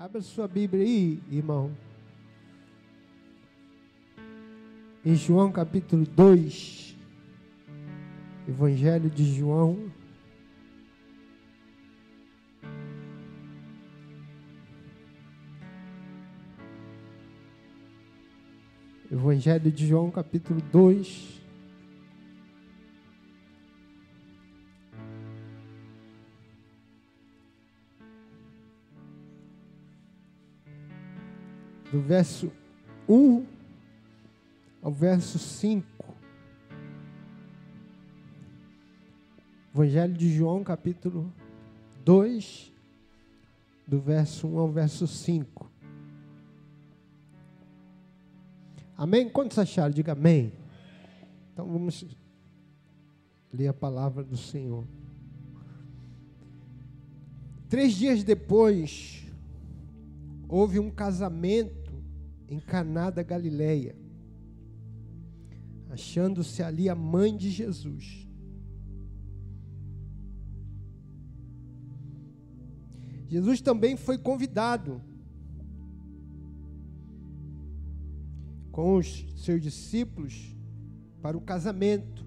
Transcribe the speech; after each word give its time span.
Abra 0.00 0.22
sua 0.22 0.46
Bíblia 0.46 0.84
aí, 0.84 1.20
irmão. 1.28 1.72
Em 5.04 5.16
João 5.16 5.50
capítulo 5.50 6.06
2. 6.06 6.96
Evangelho 8.48 9.10
de 9.10 9.24
João. 9.24 9.90
Evangelho 19.10 19.72
de 19.72 19.84
João 19.84 20.12
capítulo 20.12 20.60
2. 20.70 21.37
Do 31.98 32.02
verso 32.02 32.52
1 33.08 33.44
ao 34.80 34.92
verso 34.92 35.36
5. 35.36 35.84
Evangelho 39.74 40.14
de 40.14 40.32
João, 40.32 40.62
capítulo 40.62 41.32
2, 42.04 42.72
do 43.84 43.98
verso 43.98 44.46
1 44.46 44.58
ao 44.60 44.70
verso 44.70 45.08
5. 45.08 45.68
Amém? 48.96 49.28
Quantos 49.28 49.58
acharam? 49.58 49.92
Diga 49.92 50.12
amém. 50.12 50.52
Então 51.52 51.66
vamos 51.66 52.06
ler 53.52 53.66
a 53.66 53.74
palavra 53.74 54.22
do 54.22 54.36
Senhor. 54.36 54.84
Três 57.68 57.92
dias 57.94 58.22
depois, 58.22 59.24
houve 60.48 60.78
um 60.78 60.92
casamento 60.92 61.87
em 62.48 62.58
Caná 62.58 63.10
da 63.10 63.22
Galileia, 63.22 63.94
achando-se 65.90 66.62
ali 66.62 66.88
a 66.88 66.94
mãe 66.94 67.36
de 67.36 67.50
Jesus. 67.50 68.26
Jesus 73.26 73.60
também 73.60 73.94
foi 73.96 74.16
convidado 74.16 75.02
com 78.72 78.96
os 78.96 79.26
seus 79.36 79.60
discípulos 79.60 80.56
para 81.20 81.36
o 81.36 81.40
casamento. 81.40 82.26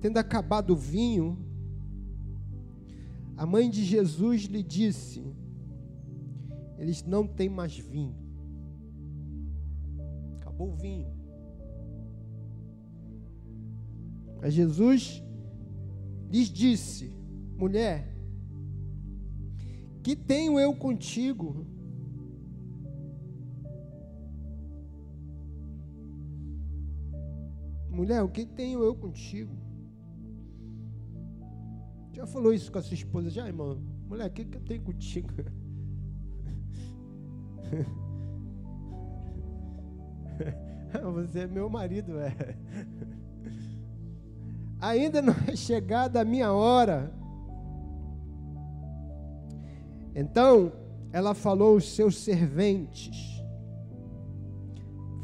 Tendo 0.00 0.18
acabado 0.18 0.70
o 0.70 0.76
vinho, 0.76 1.38
a 3.36 3.46
mãe 3.46 3.70
de 3.70 3.84
Jesus 3.84 4.42
lhe 4.44 4.62
disse: 4.62 5.22
eles 6.78 7.02
não 7.02 7.26
têm 7.26 7.48
mais 7.48 7.76
vinho. 7.76 8.14
Acabou 10.36 10.72
o 10.72 10.76
vinho. 10.76 11.10
Mas 14.40 14.54
Jesus 14.54 15.22
lhes 16.30 16.48
disse: 16.48 17.12
mulher, 17.56 18.16
que 20.02 20.14
tenho 20.14 20.58
eu 20.58 20.74
contigo? 20.74 21.66
Mulher, 27.90 28.22
o 28.22 28.28
que 28.28 28.44
tenho 28.44 28.84
eu 28.84 28.94
contigo? 28.94 29.56
Já 32.12 32.26
falou 32.26 32.52
isso 32.52 32.70
com 32.70 32.78
a 32.78 32.82
sua 32.82 32.94
esposa? 32.94 33.30
Já, 33.30 33.46
irmão? 33.46 33.80
Mulher, 34.06 34.28
o 34.28 34.32
que, 34.32 34.44
que 34.44 34.56
eu 34.56 34.60
tenho 34.62 34.82
contigo? 34.82 35.28
Você 41.14 41.40
é 41.40 41.46
meu 41.46 41.68
marido, 41.68 42.18
é. 42.18 42.56
Ainda 44.80 45.20
não 45.22 45.34
é 45.46 45.56
chegada 45.56 46.20
a 46.20 46.24
minha 46.24 46.52
hora. 46.52 47.12
Então 50.14 50.72
ela 51.12 51.34
falou 51.34 51.74
aos 51.74 51.94
seus 51.94 52.18
serventes: 52.18 53.42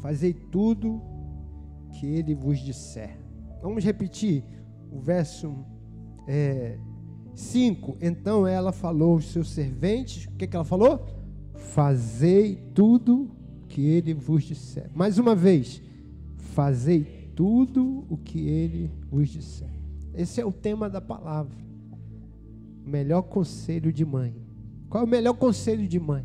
Fazei 0.01 0.33
tudo 0.33 1.01
que 1.91 2.05
ele 2.05 2.35
vos 2.35 2.59
disser. 2.59 3.17
Vamos 3.61 3.83
repetir 3.83 4.43
o 4.91 4.99
verso 4.99 5.65
5. 7.33 7.97
É, 8.01 8.07
então 8.07 8.45
ela 8.45 8.71
falou 8.71 9.13
aos 9.13 9.31
seus 9.31 9.49
serventes: 9.51 10.25
O 10.25 10.31
que, 10.31 10.47
que 10.47 10.55
ela 10.55 10.65
falou? 10.65 11.05
Fazei 11.71 12.55
tudo 12.73 13.31
que 13.67 13.81
ele 13.81 14.13
vos 14.13 14.43
disser. 14.43 14.89
Mais 14.93 15.17
uma 15.17 15.33
vez, 15.35 15.81
fazei 16.37 17.31
tudo 17.35 18.05
o 18.09 18.17
que 18.17 18.47
ele 18.47 18.91
vos 19.09 19.29
disser. 19.29 19.69
Esse 20.13 20.39
é 20.39 20.45
o 20.45 20.51
tema 20.51 20.89
da 20.89 21.01
palavra. 21.01 21.57
O 22.85 22.89
melhor 22.89 23.23
conselho 23.23 23.91
de 23.91 24.05
mãe. 24.05 24.35
Qual 24.89 25.03
é 25.03 25.07
o 25.07 25.09
melhor 25.09 25.33
conselho 25.33 25.87
de 25.87 25.99
mãe? 25.99 26.23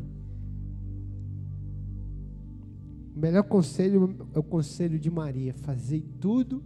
O 3.15 3.19
melhor 3.19 3.43
conselho 3.43 4.15
é 4.33 4.39
o 4.39 4.43
conselho 4.43 4.99
de 4.99 5.09
Maria. 5.09 5.53
Fazei 5.53 6.01
tudo 6.19 6.63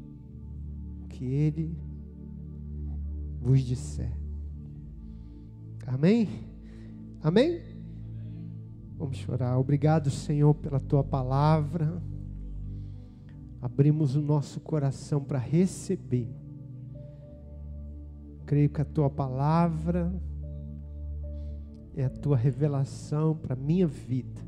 o 1.04 1.08
que 1.08 1.24
ele 1.24 1.78
vos 3.40 3.62
disser. 3.62 4.12
Amém? 5.88 6.28
Amém? 7.22 7.73
Vamos 8.98 9.18
chorar. 9.18 9.58
Obrigado, 9.58 10.10
Senhor, 10.10 10.54
pela 10.54 10.80
tua 10.80 11.04
palavra. 11.04 12.02
Abrimos 13.62 14.16
o 14.16 14.22
nosso 14.22 14.60
coração 14.60 15.24
para 15.24 15.40
receber. 15.40 16.30
Creio 18.46 18.70
que 18.70 18.82
a 18.82 18.86
tua 18.86 19.10
palavra 19.10 20.14
é 21.96 22.06
a 22.06 22.10
tua 22.10 22.36
revelação 22.36 23.36
para 23.36 23.54
a 23.54 23.58
minha 23.58 23.88
vida. 23.88 24.42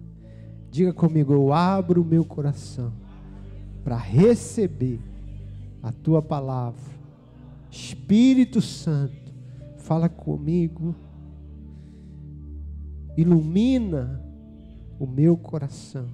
Diga 0.70 0.94
comigo, 0.94 1.32
eu 1.32 1.54
abro 1.54 2.02
o 2.02 2.06
meu 2.06 2.26
coração 2.26 2.92
para 3.84 3.96
receber 3.96 5.00
a 5.82 5.92
tua 5.92 6.22
palavra. 6.22 6.94
Espírito 7.70 8.62
Santo, 8.62 9.34
fala 9.78 10.10
comigo, 10.10 10.96
ilumina 13.16 14.25
o 15.00 15.06
meu 15.06 15.38
coração 15.38 16.06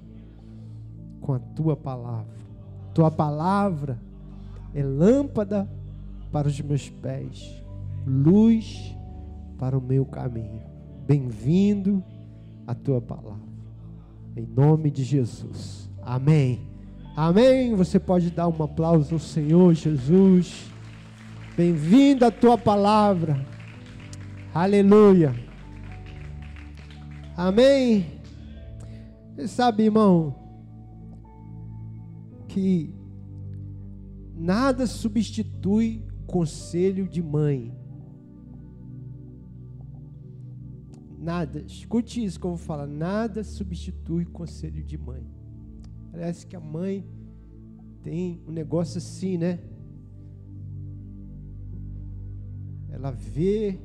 com 1.20 1.32
a 1.32 1.38
tua 1.38 1.76
palavra. 1.76 2.42
Tua 2.92 3.10
palavra 3.10 3.98
é 4.74 4.82
lâmpada 4.82 5.68
para 6.30 6.48
os 6.48 6.60
meus 6.60 6.88
pés, 6.88 7.62
luz 8.06 8.96
para 9.58 9.76
o 9.76 9.80
meu 9.80 10.04
caminho. 10.04 10.60
Bem-vindo 11.06 12.02
a 12.66 12.74
tua 12.74 13.00
palavra. 13.00 13.52
Em 14.36 14.46
nome 14.46 14.90
de 14.90 15.04
Jesus. 15.04 15.88
Amém. 16.02 16.60
Amém. 17.16 17.74
Você 17.74 17.98
pode 17.98 18.30
dar 18.30 18.48
um 18.48 18.62
aplauso 18.62 19.14
ao 19.14 19.20
Senhor 19.20 19.74
Jesus. 19.74 20.70
Bem-vindo 21.56 22.24
a 22.24 22.30
tua 22.30 22.56
palavra. 22.56 23.44
Aleluia. 24.54 25.34
Amém. 27.36 28.11
Você 29.34 29.48
sabe, 29.48 29.84
irmão, 29.84 30.34
que 32.48 32.94
nada 34.34 34.86
substitui 34.86 36.04
conselho 36.26 37.08
de 37.08 37.22
mãe. 37.22 37.74
Nada, 41.18 41.60
escute 41.60 42.22
isso 42.22 42.38
que 42.38 42.44
eu 42.44 42.50
vou 42.50 42.58
falar. 42.58 42.86
Nada 42.86 43.42
substitui 43.42 44.26
conselho 44.26 44.84
de 44.84 44.98
mãe. 44.98 45.26
Parece 46.10 46.46
que 46.46 46.54
a 46.54 46.60
mãe 46.60 47.06
tem 48.02 48.42
um 48.46 48.52
negócio 48.52 48.98
assim, 48.98 49.38
né? 49.38 49.60
Ela 52.90 53.12
vê, 53.12 53.78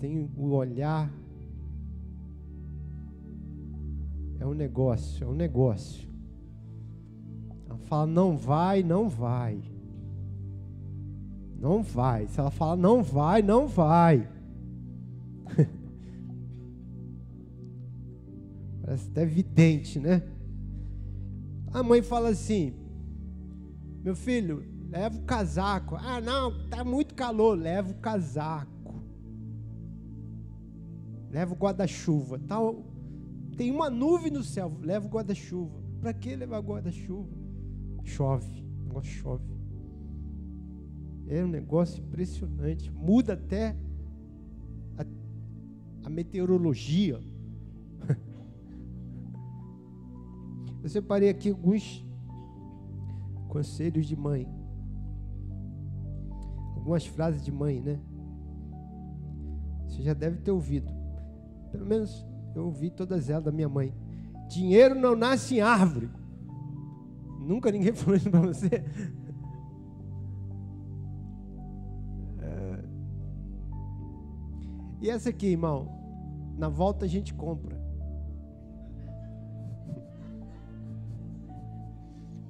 tem 0.00 0.28
o 0.36 0.50
olhar 0.50 1.21
É 4.42 4.44
um 4.44 4.54
negócio, 4.54 5.24
é 5.24 5.28
um 5.28 5.34
negócio. 5.34 6.08
Ela 7.64 7.78
fala, 7.78 8.06
não 8.08 8.36
vai, 8.36 8.82
não 8.82 9.08
vai. 9.08 9.62
Não 11.56 11.80
vai. 11.80 12.26
Se 12.26 12.40
ela 12.40 12.50
fala, 12.50 12.74
não 12.74 13.04
vai, 13.04 13.40
não 13.40 13.68
vai. 13.68 14.28
Parece 18.82 19.10
até 19.10 19.22
evidente, 19.22 20.00
né? 20.00 20.24
A 21.72 21.80
mãe 21.84 22.02
fala 22.02 22.30
assim: 22.30 22.74
Meu 24.02 24.16
filho, 24.16 24.64
leva 24.90 25.16
o 25.16 25.22
casaco. 25.22 25.94
Ah, 25.94 26.20
não, 26.20 26.68
tá 26.68 26.82
muito 26.82 27.14
calor. 27.14 27.56
Leva 27.56 27.92
o 27.92 28.00
casaco. 28.00 28.92
Leva 31.30 31.54
o 31.54 31.56
guarda-chuva. 31.56 32.40
Tal, 32.40 32.91
tem 33.62 33.70
uma 33.70 33.88
nuvem 33.88 34.32
no 34.32 34.42
céu, 34.42 34.76
leva 34.80 35.06
o 35.06 35.08
guarda-chuva. 35.08 35.80
Para 36.00 36.12
que 36.12 36.34
levar 36.34 36.60
guarda-chuva? 36.60 37.30
Chove, 38.02 38.66
o 38.80 38.88
negócio 38.88 39.12
chove. 39.12 39.44
É 41.28 41.44
um 41.44 41.48
negócio 41.48 42.02
impressionante. 42.02 42.90
Muda 42.90 43.34
até 43.34 43.76
a, 44.98 45.04
a 46.06 46.10
meteorologia. 46.10 47.20
Eu 50.82 50.88
separei 50.88 51.28
aqui 51.28 51.50
alguns 51.50 52.04
conselhos 53.48 54.06
de 54.06 54.16
mãe. 54.16 54.48
Algumas 56.74 57.06
frases 57.06 57.44
de 57.44 57.52
mãe, 57.52 57.80
né? 57.80 58.00
Você 59.86 60.02
já 60.02 60.14
deve 60.14 60.38
ter 60.38 60.50
ouvido. 60.50 60.92
Pelo 61.70 61.86
menos 61.86 62.26
eu 62.54 62.66
ouvi 62.66 62.90
todas 62.90 63.30
elas 63.30 63.44
da 63.44 63.52
minha 63.52 63.68
mãe. 63.68 63.94
Dinheiro 64.48 64.94
não 64.94 65.16
nasce 65.16 65.56
em 65.56 65.60
árvore. 65.60 66.10
Nunca 67.38 67.70
ninguém 67.70 67.92
falou 67.94 68.16
isso 68.16 68.30
para 68.30 68.40
você. 68.40 68.84
É... 72.40 72.84
E 75.00 75.10
essa 75.10 75.30
aqui, 75.30 75.46
irmão? 75.46 75.88
Na 76.56 76.68
volta 76.68 77.06
a 77.06 77.08
gente 77.08 77.32
compra. 77.34 77.80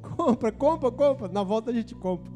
compra, 0.17 0.53
compra, 0.53 0.91
compra. 0.91 1.29
Na 1.29 1.43
volta 1.43 1.71
a 1.71 1.75
gente 1.75 1.95
compra. 1.95 2.31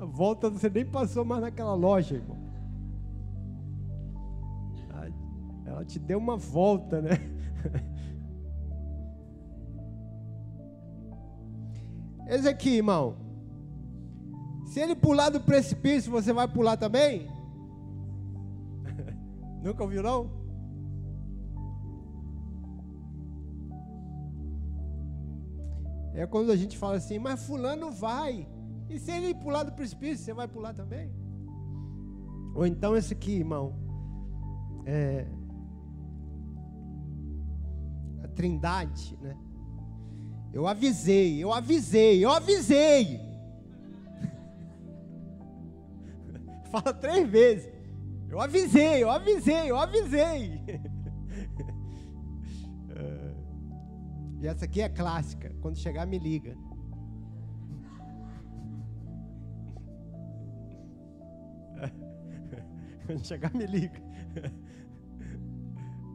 A 0.00 0.04
volta 0.04 0.48
você 0.48 0.70
nem 0.70 0.86
passou 0.86 1.24
mais 1.24 1.42
naquela 1.42 1.74
loja, 1.74 2.14
irmão. 2.14 2.37
Ela 5.78 5.84
te 5.84 5.98
deu 6.00 6.18
uma 6.18 6.36
volta, 6.36 7.00
né? 7.00 7.10
Esse 12.26 12.48
aqui, 12.48 12.78
irmão. 12.78 13.16
Se 14.66 14.80
ele 14.80 14.96
pular 14.96 15.30
do 15.30 15.40
precipício, 15.40 16.10
você 16.10 16.32
vai 16.32 16.48
pular 16.48 16.76
também? 16.76 17.28
Nunca 19.62 19.84
ouviu, 19.84 20.02
não? 20.02 20.36
É 26.12 26.26
quando 26.26 26.50
a 26.50 26.56
gente 26.56 26.76
fala 26.76 26.96
assim, 26.96 27.20
mas 27.20 27.46
fulano 27.46 27.92
vai. 27.92 28.48
E 28.90 28.98
se 28.98 29.12
ele 29.12 29.32
pular 29.32 29.62
do 29.62 29.70
precipício, 29.70 30.24
você 30.24 30.34
vai 30.34 30.48
pular 30.48 30.74
também? 30.74 31.14
Ou 32.52 32.66
então 32.66 32.96
esse 32.96 33.12
aqui, 33.14 33.36
irmão. 33.36 33.76
É, 34.84 35.37
trindade, 38.38 39.18
né? 39.20 39.36
Eu 40.52 40.68
avisei, 40.68 41.42
eu 41.42 41.52
avisei, 41.52 42.24
eu 42.24 42.30
avisei. 42.30 43.20
Fala 46.70 46.94
três 46.94 47.28
vezes. 47.28 47.68
Eu 48.28 48.40
avisei, 48.40 49.02
eu 49.02 49.10
avisei, 49.10 49.68
eu 49.68 49.76
avisei. 49.76 50.62
E 54.40 54.46
essa 54.46 54.66
aqui 54.66 54.80
é 54.80 54.88
clássica. 54.88 55.52
Quando 55.60 55.76
chegar, 55.76 56.06
me 56.06 56.16
liga. 56.16 56.56
Quando 63.04 63.26
chegar, 63.26 63.52
me 63.52 63.66
liga. 63.66 64.00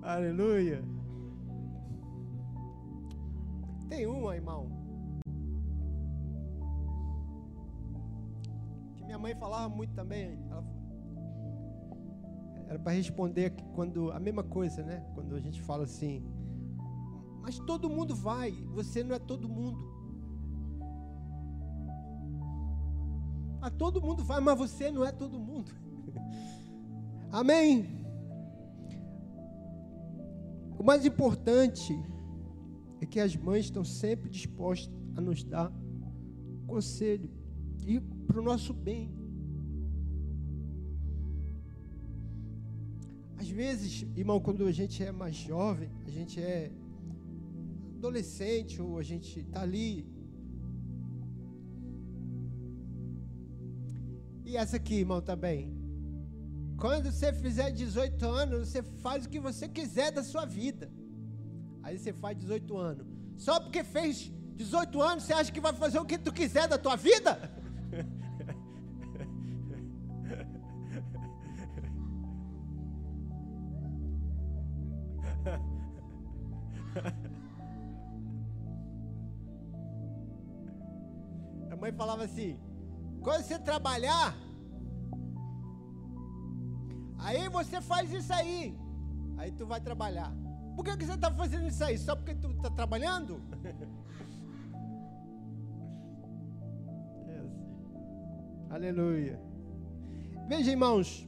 Aleluia. 0.01 0.81
Tem 3.93 4.07
uma, 4.07 4.35
irmão. 4.35 4.71
Que 8.95 9.03
minha 9.05 9.19
mãe 9.19 9.35
falava 9.35 9.69
muito 9.69 9.93
também. 9.93 10.43
Ela, 10.49 10.65
era 12.67 12.79
para 12.79 12.93
responder 12.93 13.51
quando 13.75 14.11
a 14.11 14.19
mesma 14.19 14.43
coisa, 14.43 14.81
né? 14.81 15.05
Quando 15.13 15.35
a 15.35 15.39
gente 15.39 15.61
fala 15.61 15.83
assim, 15.83 16.25
mas 17.39 17.59
todo 17.59 17.87
mundo 17.87 18.15
vai, 18.15 18.51
você 18.73 19.03
não 19.03 19.15
é 19.15 19.19
todo 19.19 19.47
mundo. 19.47 19.79
A 23.61 23.69
todo 23.69 24.01
mundo 24.01 24.23
vai, 24.23 24.39
mas 24.39 24.57
você 24.57 24.89
não 24.89 25.05
é 25.05 25.11
todo 25.11 25.39
mundo. 25.39 25.71
Amém. 27.31 28.03
O 30.79 30.83
mais 30.83 31.05
importante 31.05 31.93
é 33.03 33.05
que 33.05 33.19
as 33.19 33.35
mães 33.35 33.65
estão 33.65 33.83
sempre 33.83 34.29
dispostas 34.29 34.93
a 35.17 35.21
nos 35.21 35.43
dar 35.43 35.71
conselho 36.65 37.29
e 37.85 37.99
para 37.99 38.39
o 38.39 38.43
nosso 38.43 38.73
bem. 38.73 39.11
Às 43.37 43.49
vezes, 43.49 44.05
irmão, 44.15 44.39
quando 44.39 44.65
a 44.65 44.71
gente 44.71 45.03
é 45.03 45.11
mais 45.11 45.35
jovem, 45.35 45.89
a 46.07 46.09
gente 46.09 46.39
é 46.39 46.71
adolescente 47.97 48.81
ou 48.81 48.97
a 48.97 49.03
gente 49.03 49.41
está 49.41 49.61
ali. 49.61 50.07
E 54.45 54.55
essa 54.55 54.77
aqui, 54.77 54.95
irmão, 54.95 55.21
também. 55.21 55.73
Quando 56.77 57.11
você 57.11 57.33
fizer 57.33 57.69
18 57.71 58.25
anos, 58.25 58.69
você 58.69 58.81
faz 58.81 59.25
o 59.25 59.29
que 59.29 59.41
você 59.41 59.67
quiser 59.67 60.09
da 60.11 60.23
sua 60.23 60.45
vida. 60.45 60.89
Aí 61.83 61.99
você 61.99 62.11
faz 62.13 62.37
18 62.37 62.77
anos. 62.77 63.05
Só 63.37 63.59
porque 63.59 63.83
fez 63.83 64.31
18 64.55 65.01
anos, 65.01 65.23
você 65.25 65.33
acha 65.33 65.51
que 65.51 65.59
vai 65.59 65.73
fazer 65.73 65.99
o 65.99 66.05
que 66.05 66.17
tu 66.17 66.33
quiser 66.33 66.67
da 66.67 66.77
tua 66.77 66.95
vida? 66.95 67.51
mãe 81.83 81.91
falava 81.91 82.23
assim: 82.23 82.57
quando 83.21 83.43
você 83.43 83.59
trabalhar, 83.59 84.33
aí 87.17 87.49
você 87.49 87.81
faz 87.81 88.13
isso 88.13 88.31
aí. 88.31 88.77
Aí 89.37 89.51
tu 89.51 89.65
vai 89.65 89.81
trabalhar. 89.81 90.31
Por 90.75 90.83
que, 90.83 90.97
que 90.97 91.05
você 91.05 91.13
está 91.13 91.31
fazendo 91.31 91.67
isso 91.67 91.83
aí? 91.83 91.97
Só 91.97 92.15
porque 92.15 92.33
tu 92.35 92.51
está 92.51 92.69
trabalhando? 92.69 93.41
é 97.27 97.37
assim. 97.39 97.63
Aleluia. 98.69 99.39
Veja, 100.47 100.71
irmãos, 100.71 101.27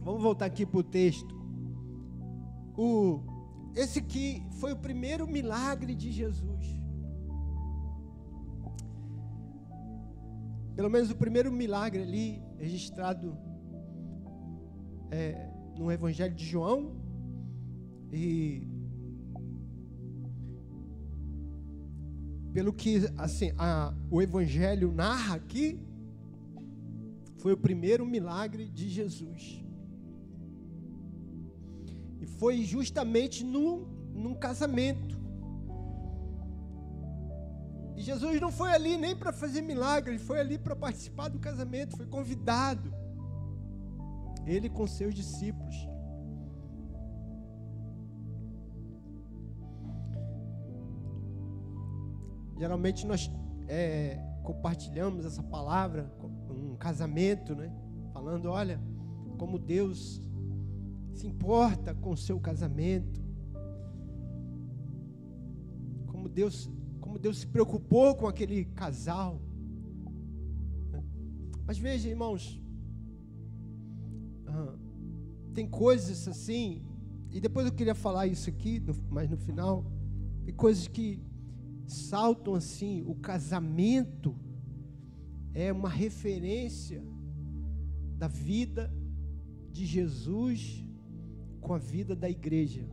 vamos 0.00 0.22
voltar 0.22 0.46
aqui 0.46 0.64
para 0.64 0.80
o 0.80 0.82
texto. 0.82 1.34
O, 2.76 3.20
esse 3.74 3.98
aqui 3.98 4.42
foi 4.60 4.72
o 4.72 4.76
primeiro 4.76 5.26
milagre 5.26 5.94
de 5.94 6.10
Jesus. 6.10 6.76
Pelo 10.74 10.90
menos 10.90 11.10
o 11.10 11.16
primeiro 11.16 11.50
milagre 11.50 12.02
ali 12.02 12.42
registrado 12.58 13.36
é, 15.10 15.48
no 15.78 15.90
Evangelho 15.90 16.34
de 16.34 16.44
João. 16.44 17.05
E 18.18 18.66
pelo 22.54 22.72
que 22.72 22.92
assim, 23.18 23.52
a, 23.58 23.92
o 24.10 24.22
Evangelho 24.22 24.90
narra 24.90 25.34
aqui, 25.34 25.78
foi 27.36 27.52
o 27.52 27.56
primeiro 27.58 28.06
milagre 28.06 28.64
de 28.78 28.88
Jesus. 28.88 29.62
E 32.18 32.26
foi 32.26 32.64
justamente 32.64 33.44
num, 33.44 33.84
num 34.14 34.34
casamento. 34.34 35.20
E 37.96 38.00
Jesus 38.00 38.40
não 38.40 38.50
foi 38.50 38.70
ali 38.72 38.96
nem 38.96 39.14
para 39.14 39.32
fazer 39.34 39.60
milagre, 39.60 40.14
ele 40.14 40.24
foi 40.30 40.40
ali 40.40 40.56
para 40.56 40.74
participar 40.74 41.28
do 41.28 41.38
casamento, 41.38 41.98
foi 41.98 42.06
convidado. 42.06 42.90
Ele 44.46 44.70
com 44.70 44.86
seus 44.86 45.14
discípulos. 45.14 45.76
Geralmente 52.58 53.06
nós 53.06 53.30
é, 53.68 54.18
compartilhamos 54.42 55.24
essa 55.24 55.42
palavra, 55.42 56.10
um 56.50 56.76
casamento, 56.76 57.54
né? 57.54 57.72
Falando, 58.12 58.48
olha, 58.50 58.80
como 59.38 59.58
Deus 59.58 60.22
se 61.12 61.26
importa 61.26 61.94
com 61.94 62.10
o 62.10 62.16
seu 62.16 62.38
casamento, 62.40 63.20
como 66.06 66.28
Deus 66.28 66.70
como 67.00 67.18
Deus 67.20 67.38
se 67.38 67.46
preocupou 67.46 68.16
com 68.16 68.26
aquele 68.26 68.64
casal. 68.64 69.40
Mas 71.64 71.78
veja, 71.78 72.08
irmãos, 72.08 72.60
tem 75.54 75.66
coisas 75.66 76.28
assim, 76.28 76.84
e 77.30 77.40
depois 77.40 77.66
eu 77.66 77.72
queria 77.72 77.94
falar 77.94 78.26
isso 78.26 78.50
aqui, 78.50 78.82
mas 79.08 79.30
no 79.30 79.38
final, 79.38 79.90
tem 80.44 80.54
coisas 80.54 80.86
que 80.86 81.22
saltam 81.86 82.54
assim, 82.54 83.02
o 83.06 83.14
casamento 83.14 84.34
é 85.54 85.72
uma 85.72 85.88
referência 85.88 87.02
da 88.18 88.28
vida 88.28 88.92
de 89.72 89.86
Jesus 89.86 90.84
com 91.60 91.74
a 91.74 91.78
vida 91.78 92.14
da 92.14 92.28
igreja. 92.28 92.86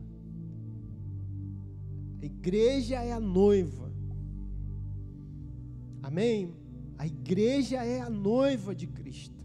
A 2.20 2.24
igreja 2.24 3.02
é 3.02 3.12
a 3.12 3.20
noiva. 3.20 3.92
Amém? 6.02 6.54
A 6.96 7.06
igreja 7.06 7.84
é 7.84 8.00
a 8.00 8.08
noiva 8.10 8.74
de 8.74 8.86
Cristo. 8.86 9.44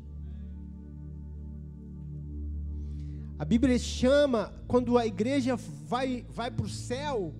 A 3.38 3.46
Bíblia 3.46 3.80
chama, 3.80 4.54
quando 4.68 4.98
a 4.98 5.08
igreja 5.08 5.56
vai, 5.56 6.26
vai 6.30 6.52
para 6.52 6.66
o 6.66 6.70
céu, 6.70 7.34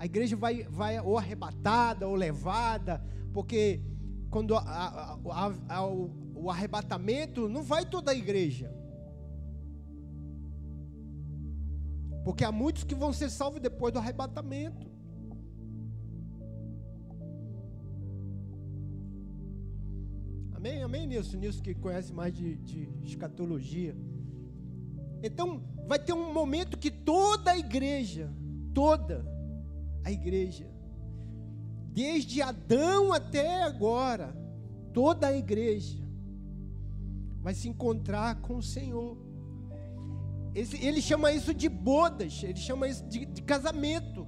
a 0.00 0.06
igreja 0.06 0.34
vai, 0.34 0.62
vai 0.62 0.98
ou 0.98 1.18
arrebatada 1.18 2.08
ou 2.08 2.14
levada, 2.14 3.04
porque 3.34 3.82
quando 4.30 4.56
a, 4.56 4.60
a, 4.62 5.52
a, 5.68 5.86
o, 5.86 6.10
o 6.34 6.50
arrebatamento 6.50 7.50
não 7.50 7.62
vai 7.62 7.84
toda 7.84 8.10
a 8.10 8.14
igreja. 8.14 8.74
Porque 12.24 12.42
há 12.42 12.50
muitos 12.50 12.82
que 12.82 12.94
vão 12.94 13.12
ser 13.12 13.28
salvos 13.28 13.60
depois 13.60 13.92
do 13.92 13.98
arrebatamento. 13.98 14.90
Amém? 20.54 20.82
Amém, 20.82 21.06
Nilson? 21.06 21.36
Nilson 21.36 21.62
que 21.62 21.74
conhece 21.74 22.10
mais 22.10 22.32
de, 22.32 22.56
de 22.56 22.88
escatologia. 23.02 23.94
Então, 25.22 25.62
vai 25.86 25.98
ter 25.98 26.14
um 26.14 26.32
momento 26.32 26.78
que 26.78 26.90
toda 26.90 27.50
a 27.50 27.58
igreja, 27.58 28.32
toda 28.72 29.39
a 30.04 30.10
igreja, 30.10 30.66
desde 31.92 32.40
Adão 32.42 33.12
até 33.12 33.62
agora, 33.62 34.34
toda 34.92 35.28
a 35.28 35.36
igreja, 35.36 35.98
vai 37.40 37.54
se 37.54 37.68
encontrar 37.68 38.40
com 38.40 38.56
o 38.56 38.62
Senhor. 38.62 39.16
ele 40.54 41.00
chama 41.00 41.32
isso 41.32 41.54
de 41.54 41.68
bodas, 41.68 42.42
ele 42.42 42.58
chama 42.58 42.88
isso 42.88 43.04
de, 43.06 43.24
de 43.24 43.42
casamento. 43.42 44.26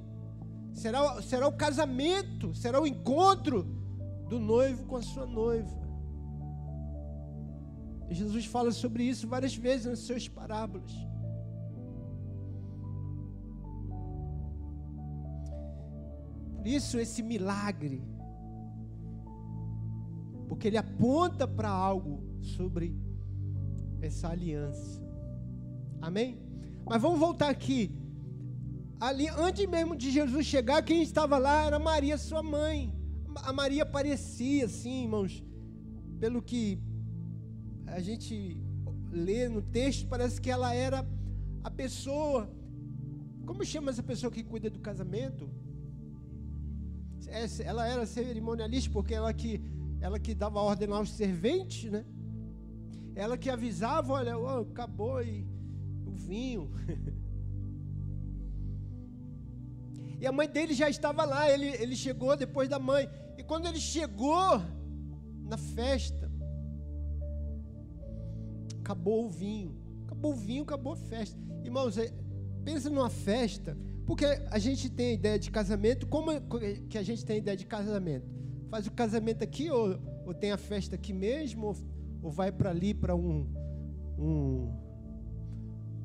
Será, 0.72 1.20
será 1.22 1.46
o 1.46 1.52
casamento, 1.52 2.54
será 2.54 2.80
o 2.80 2.86
encontro 2.86 3.64
do 4.28 4.38
noivo 4.38 4.86
com 4.86 4.96
a 4.96 5.02
sua 5.02 5.26
noiva. 5.26 5.82
Jesus 8.10 8.44
fala 8.46 8.72
sobre 8.72 9.04
isso 9.04 9.26
várias 9.26 9.54
vezes 9.54 9.86
nas 9.86 10.00
suas 10.00 10.28
parábolas. 10.28 10.92
Por 16.62 16.68
isso, 16.68 17.00
esse 17.00 17.24
milagre, 17.24 18.00
porque 20.46 20.68
ele 20.68 20.76
aponta 20.76 21.44
para 21.44 21.68
algo 21.68 22.22
sobre 22.40 22.96
essa 24.00 24.28
aliança. 24.28 25.02
Amém? 26.00 26.40
Mas 26.88 27.02
vamos 27.02 27.18
voltar 27.18 27.48
aqui. 27.48 27.90
Ali, 29.00 29.26
antes 29.26 29.68
mesmo 29.68 29.96
de 29.96 30.12
Jesus 30.12 30.46
chegar, 30.46 30.80
quem 30.82 31.02
estava 31.02 31.36
lá 31.36 31.64
era 31.64 31.80
Maria, 31.80 32.16
sua 32.16 32.44
mãe. 32.44 32.94
A 33.34 33.52
Maria 33.52 33.84
parecia, 33.84 34.66
assim, 34.66 35.02
irmãos, 35.02 35.44
pelo 36.20 36.40
que 36.40 36.80
a 37.88 37.98
gente 37.98 38.56
lê 39.10 39.48
no 39.48 39.62
texto, 39.62 40.06
parece 40.06 40.40
que 40.40 40.48
ela 40.48 40.72
era 40.72 41.04
a 41.64 41.70
pessoa. 41.72 42.48
Como 43.44 43.64
chama 43.64 43.90
essa 43.90 44.04
pessoa 44.04 44.30
que 44.30 44.44
cuida 44.44 44.70
do 44.70 44.78
casamento? 44.78 45.50
É, 47.32 47.46
ela 47.64 47.86
era 47.86 48.04
cerimonialista 48.04 48.90
porque 48.92 49.14
ela 49.14 49.32
que 49.32 49.58
ela 50.02 50.18
que 50.18 50.34
dava 50.34 50.60
ordem 50.60 50.90
aos 50.90 51.10
serventes, 51.10 51.90
né? 51.90 52.04
Ela 53.14 53.38
que 53.38 53.48
avisava, 53.48 54.12
olha, 54.12 54.36
oh, 54.36 54.60
acabou 54.60 55.20
o 56.04 56.10
vinho. 56.10 56.70
e 60.20 60.26
a 60.26 60.32
mãe 60.32 60.48
dele 60.48 60.74
já 60.74 60.90
estava 60.90 61.24
lá, 61.24 61.48
ele, 61.48 61.66
ele 61.66 61.96
chegou 61.96 62.36
depois 62.36 62.68
da 62.68 62.78
mãe. 62.78 63.08
E 63.38 63.42
quando 63.42 63.66
ele 63.66 63.80
chegou 63.80 64.60
na 65.44 65.56
festa, 65.56 66.30
acabou 68.80 69.26
o 69.26 69.30
vinho. 69.30 69.74
Acabou 70.04 70.32
o 70.32 70.36
vinho, 70.36 70.64
acabou 70.64 70.92
a 70.92 70.96
festa. 70.96 71.38
Irmãos, 71.64 71.96
é, 71.96 72.12
pensa 72.64 72.90
numa 72.90 73.08
festa, 73.08 73.76
porque 74.06 74.24
a 74.50 74.58
gente 74.58 74.90
tem 74.90 75.10
a 75.10 75.12
ideia 75.12 75.38
de 75.38 75.50
casamento, 75.50 76.06
como 76.06 76.30
é 76.30 76.40
que 76.88 76.98
a 76.98 77.02
gente 77.02 77.24
tem 77.24 77.36
a 77.36 77.38
ideia 77.38 77.56
de 77.56 77.66
casamento? 77.66 78.26
Faz 78.68 78.86
o 78.86 78.90
casamento 78.90 79.44
aqui 79.44 79.70
ou, 79.70 79.98
ou 80.26 80.34
tem 80.34 80.50
a 80.50 80.56
festa 80.56 80.96
aqui 80.96 81.12
mesmo, 81.12 81.66
ou, 81.66 81.76
ou 82.22 82.30
vai 82.30 82.50
para 82.50 82.70
ali 82.70 82.94
para 82.94 83.14
um, 83.14 83.46
um 84.18 84.82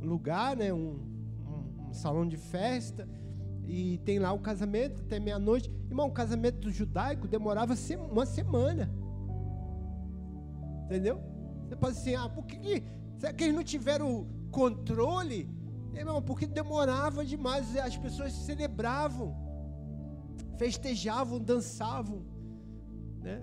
lugar, 0.02 0.56
né? 0.56 0.72
Um, 0.72 1.00
um, 1.46 1.90
um, 1.90 1.94
salão 1.94 2.28
de 2.28 2.38
festa 2.38 3.08
e 3.66 3.98
tem 4.00 4.20
lá 4.20 4.32
o 4.32 4.40
casamento 4.40 5.02
até 5.02 5.20
meia-noite. 5.20 5.72
Irmão, 5.90 6.08
o 6.08 6.12
casamento 6.12 6.70
judaico 6.70 7.28
demorava 7.28 7.74
uma 8.12 8.26
semana. 8.26 8.90
Entendeu? 10.86 11.20
Você 11.68 11.76
pode 11.76 11.98
assim, 11.98 12.16
ah, 12.16 12.30
por 12.30 12.46
que, 12.46 12.58
que 12.58 12.84
será 13.18 13.34
que 13.34 13.44
eles 13.44 13.56
não 13.56 13.64
tiveram 13.64 14.28
controle? 14.52 15.50
Irmão, 15.94 16.22
porque 16.22 16.46
demorava 16.46 17.26
demais, 17.26 17.76
as 17.78 17.98
pessoas 17.98 18.34
celebravam, 18.34 19.36
festejavam, 20.58 21.40
dançavam, 21.40 22.24
né? 23.22 23.42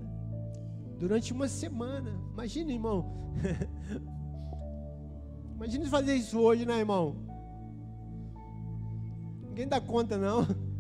Durante 0.99 1.33
uma 1.33 1.49
semana. 1.49 2.11
Imagina, 2.33 2.73
irmão. 2.73 3.33
Imagina 5.57 5.89
fazer 5.89 6.15
isso 6.15 6.39
hoje, 6.39 6.65
né, 6.65 6.79
irmão? 6.79 7.17
Ninguém 9.49 9.69
dá 9.69 9.81
conta, 9.81 10.19
não. 10.19 10.47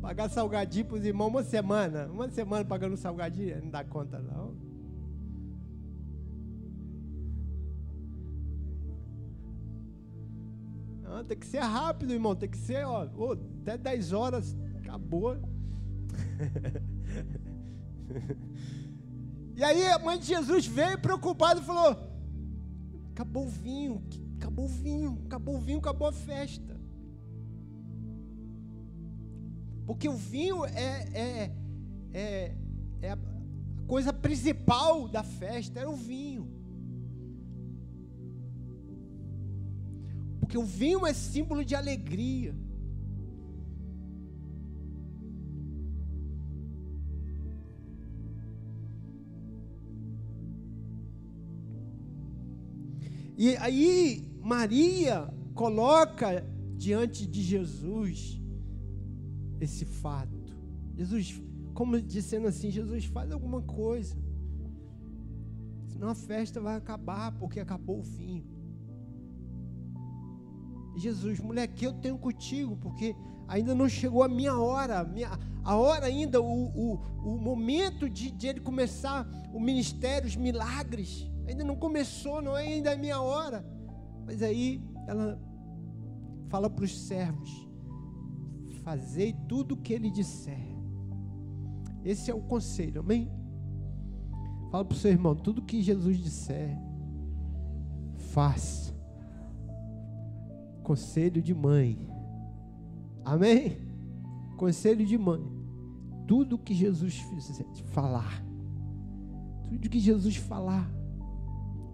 Pagar 0.00 0.28
salgadinho 0.28 0.86
para 0.86 0.98
os 0.98 1.04
irmãos 1.04 1.28
uma 1.28 1.42
semana. 1.42 2.06
Uma 2.06 2.28
semana 2.28 2.64
pagando 2.64 2.96
salgadinho, 2.96 3.62
não 3.62 3.70
dá 3.70 3.84
conta, 3.84 4.18
não. 4.18 4.63
Não, 11.14 11.24
tem 11.24 11.38
que 11.38 11.46
ser 11.46 11.60
rápido, 11.60 12.12
irmão. 12.12 12.34
Tem 12.34 12.48
que 12.48 12.58
ser, 12.58 12.84
ó, 12.84 13.06
até 13.62 13.78
10 13.78 14.12
horas, 14.12 14.56
acabou. 14.78 15.36
e 19.54 19.62
aí 19.62 19.86
a 19.86 20.00
mãe 20.00 20.18
de 20.18 20.26
Jesus 20.26 20.66
veio 20.66 20.98
preocupada 20.98 21.60
e 21.60 21.62
falou: 21.62 21.96
acabou 23.12 23.46
o 23.46 23.48
vinho, 23.48 24.02
acabou 24.38 24.64
o 24.64 24.68
vinho, 24.68 25.22
acabou 25.26 25.54
o 25.54 25.60
vinho, 25.60 25.78
acabou 25.78 26.08
a 26.08 26.12
festa. 26.12 26.74
Porque 29.86 30.08
o 30.08 30.16
vinho 30.16 30.64
é, 30.64 31.08
é, 31.14 31.52
é, 32.12 32.56
é 33.02 33.12
a 33.12 33.18
coisa 33.86 34.12
principal 34.12 35.06
da 35.06 35.22
festa, 35.22 35.78
era 35.78 35.88
o 35.88 35.94
vinho. 35.94 36.50
Porque 40.54 40.58
o 40.58 40.64
vinho 40.64 41.04
é 41.04 41.12
símbolo 41.12 41.64
de 41.64 41.74
alegria. 41.74 42.54
E 53.36 53.56
aí 53.56 54.30
Maria 54.40 55.28
coloca 55.54 56.46
diante 56.76 57.26
de 57.26 57.42
Jesus 57.42 58.40
esse 59.60 59.84
fato. 59.84 60.54
Jesus, 60.96 61.42
como 61.72 62.00
dizendo 62.00 62.46
assim, 62.46 62.70
Jesus 62.70 63.06
faz 63.06 63.32
alguma 63.32 63.60
coisa. 63.60 64.16
Senão 65.88 66.10
a 66.10 66.14
festa 66.14 66.60
vai 66.60 66.76
acabar 66.76 67.32
porque 67.32 67.58
acabou 67.58 67.98
o 67.98 68.04
vinho. 68.04 68.53
Jesus, 70.96 71.40
mulher, 71.40 71.66
que 71.68 71.86
eu 71.86 71.92
tenho 71.92 72.16
contigo, 72.18 72.76
porque 72.76 73.14
ainda 73.48 73.74
não 73.74 73.88
chegou 73.88 74.22
a 74.22 74.28
minha 74.28 74.56
hora, 74.58 75.00
a, 75.00 75.04
minha, 75.04 75.30
a 75.62 75.76
hora 75.76 76.06
ainda, 76.06 76.40
o, 76.40 76.66
o, 76.66 76.94
o 77.24 77.38
momento 77.38 78.08
de, 78.08 78.30
de, 78.30 78.46
ele 78.46 78.60
começar 78.60 79.28
o 79.52 79.60
ministério, 79.60 80.28
os 80.28 80.36
milagres, 80.36 81.30
ainda 81.46 81.64
não 81.64 81.76
começou, 81.76 82.40
não 82.40 82.56
é 82.56 82.62
ainda 82.62 82.92
a 82.92 82.96
minha 82.96 83.20
hora. 83.20 83.64
Mas 84.24 84.42
aí 84.42 84.82
ela 85.06 85.40
fala 86.48 86.70
para 86.70 86.84
os 86.84 86.98
servos: 86.98 87.50
fazei 88.82 89.34
tudo 89.48 89.74
o 89.74 89.76
que 89.76 89.92
ele 89.92 90.10
disser. 90.10 90.74
Esse 92.04 92.30
é 92.30 92.34
o 92.34 92.42
conselho, 92.42 93.00
amém? 93.00 93.30
Fala 94.70 94.84
para 94.84 94.94
o 94.94 94.98
seu 94.98 95.10
irmão: 95.10 95.34
tudo 95.34 95.62
que 95.62 95.82
Jesus 95.82 96.18
disser, 96.18 96.76
faça. 98.32 98.93
Conselho 100.84 101.42
de 101.42 101.54
mãe. 101.54 101.98
Amém? 103.24 103.78
Conselho 104.56 105.04
de 105.04 105.18
mãe. 105.18 105.42
Tudo 106.28 106.58
que 106.58 106.74
Jesus 106.74 107.18
fizer, 107.18 107.64
falar. 107.86 108.44
Tudo 109.64 109.88
que 109.88 109.98
Jesus 109.98 110.36
falar, 110.36 110.88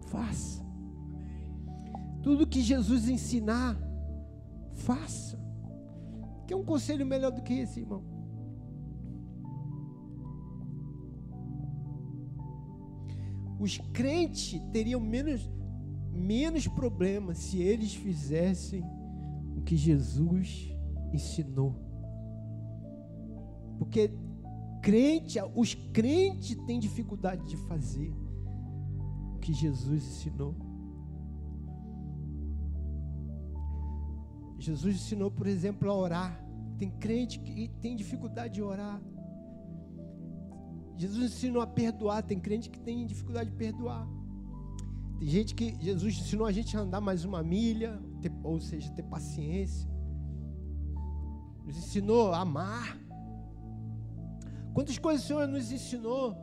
faça. 0.08 0.62
Tudo 2.22 2.46
que 2.46 2.60
Jesus 2.60 3.08
ensinar, 3.08 3.78
faça. 4.74 5.38
Quer 6.46 6.56
um 6.56 6.64
conselho 6.64 7.06
melhor 7.06 7.30
do 7.30 7.42
que 7.42 7.54
esse, 7.54 7.80
irmão? 7.80 8.02
Os 13.58 13.78
crentes 13.92 14.60
teriam 14.72 15.00
menos, 15.00 15.48
menos 16.12 16.66
problemas 16.66 17.38
se 17.38 17.60
eles 17.60 17.94
fizessem 17.94 18.84
o 19.56 19.62
que 19.62 19.76
Jesus 19.76 20.74
ensinou. 21.12 21.74
Porque 23.78 24.10
crente, 24.82 25.38
os 25.54 25.74
crentes 25.74 26.56
têm 26.66 26.78
dificuldade 26.78 27.46
de 27.48 27.56
fazer 27.56 28.12
o 29.34 29.38
que 29.38 29.52
Jesus 29.52 30.04
ensinou. 30.04 30.54
Jesus 34.58 34.96
ensinou, 34.96 35.30
por 35.30 35.46
exemplo, 35.46 35.90
a 35.90 35.94
orar. 35.94 36.44
Tem 36.78 36.90
crente 36.90 37.38
que 37.40 37.68
tem 37.80 37.96
dificuldade 37.96 38.54
de 38.54 38.62
orar. 38.62 39.00
Jesus 40.96 41.32
ensinou 41.32 41.62
a 41.62 41.66
perdoar. 41.66 42.22
Tem 42.22 42.38
crente 42.38 42.68
que 42.68 42.78
tem 42.78 43.06
dificuldade 43.06 43.50
de 43.50 43.56
perdoar. 43.56 44.06
Tem 45.20 45.28
gente 45.28 45.54
que 45.54 45.76
Jesus 45.78 46.18
ensinou 46.18 46.46
a 46.46 46.52
gente 46.52 46.74
a 46.74 46.80
andar 46.80 46.98
mais 46.98 47.26
uma 47.26 47.42
milha, 47.42 48.00
ter, 48.22 48.32
ou 48.42 48.58
seja, 48.58 48.90
ter 48.92 49.02
paciência. 49.02 49.86
Nos 51.62 51.76
ensinou 51.76 52.32
a 52.32 52.40
amar. 52.40 52.98
Quantas 54.72 54.96
coisas 54.96 55.22
o 55.22 55.26
Senhor 55.26 55.46
nos 55.46 55.70
ensinou? 55.70 56.34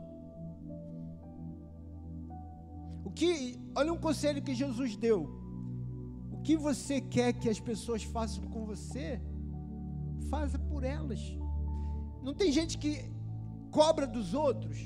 O 3.04 3.10
que, 3.10 3.60
olha 3.76 3.92
um 3.92 3.98
conselho 3.98 4.44
que 4.44 4.54
Jesus 4.54 4.96
deu. 4.96 5.28
O 6.32 6.44
que 6.44 6.56
você 6.56 7.02
quer 7.02 7.34
que 7.34 7.50
as 7.50 7.60
pessoas 7.60 8.04
façam 8.04 8.44
com 8.44 8.64
você, 8.64 9.20
faça 10.30 10.60
por 10.60 10.84
elas. 10.84 11.20
Não 12.22 12.36
tem 12.36 12.52
gente 12.52 12.78
que 12.78 13.12
cobra 13.72 14.06
dos 14.06 14.36
outros. 14.36 14.78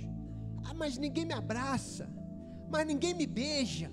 Ah, 0.64 0.74
mas 0.74 0.98
ninguém 0.98 1.26
me 1.26 1.34
abraça. 1.34 2.21
Mas 2.72 2.88
ninguém 2.88 3.14
me 3.14 3.28
beija. 3.28 3.92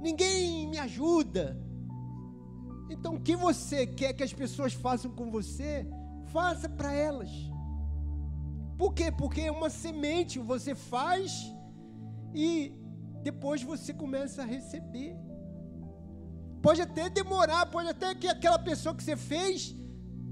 Ninguém 0.00 0.68
me 0.68 0.78
ajuda. 0.78 1.44
Então, 2.90 3.14
o 3.16 3.20
que 3.20 3.34
você 3.36 3.86
quer 3.86 4.12
que 4.12 4.22
as 4.22 4.32
pessoas 4.32 4.72
façam 4.72 5.10
com 5.10 5.30
você, 5.30 5.86
faça 6.32 6.68
para 6.68 6.92
elas. 6.92 7.30
Por 8.76 8.94
quê? 8.94 9.10
Porque 9.10 9.40
é 9.42 9.50
uma 9.50 9.70
semente, 9.70 10.38
você 10.38 10.74
faz 10.74 11.52
e 12.34 12.72
depois 13.22 13.62
você 13.62 13.92
começa 13.92 14.42
a 14.42 14.46
receber. 14.46 15.16
Pode 16.62 16.80
até 16.80 17.08
demorar, 17.08 17.66
pode 17.66 17.88
até 17.88 18.14
que 18.14 18.28
aquela 18.28 18.58
pessoa 18.58 18.94
que 18.94 19.02
você 19.02 19.16
fez 19.16 19.74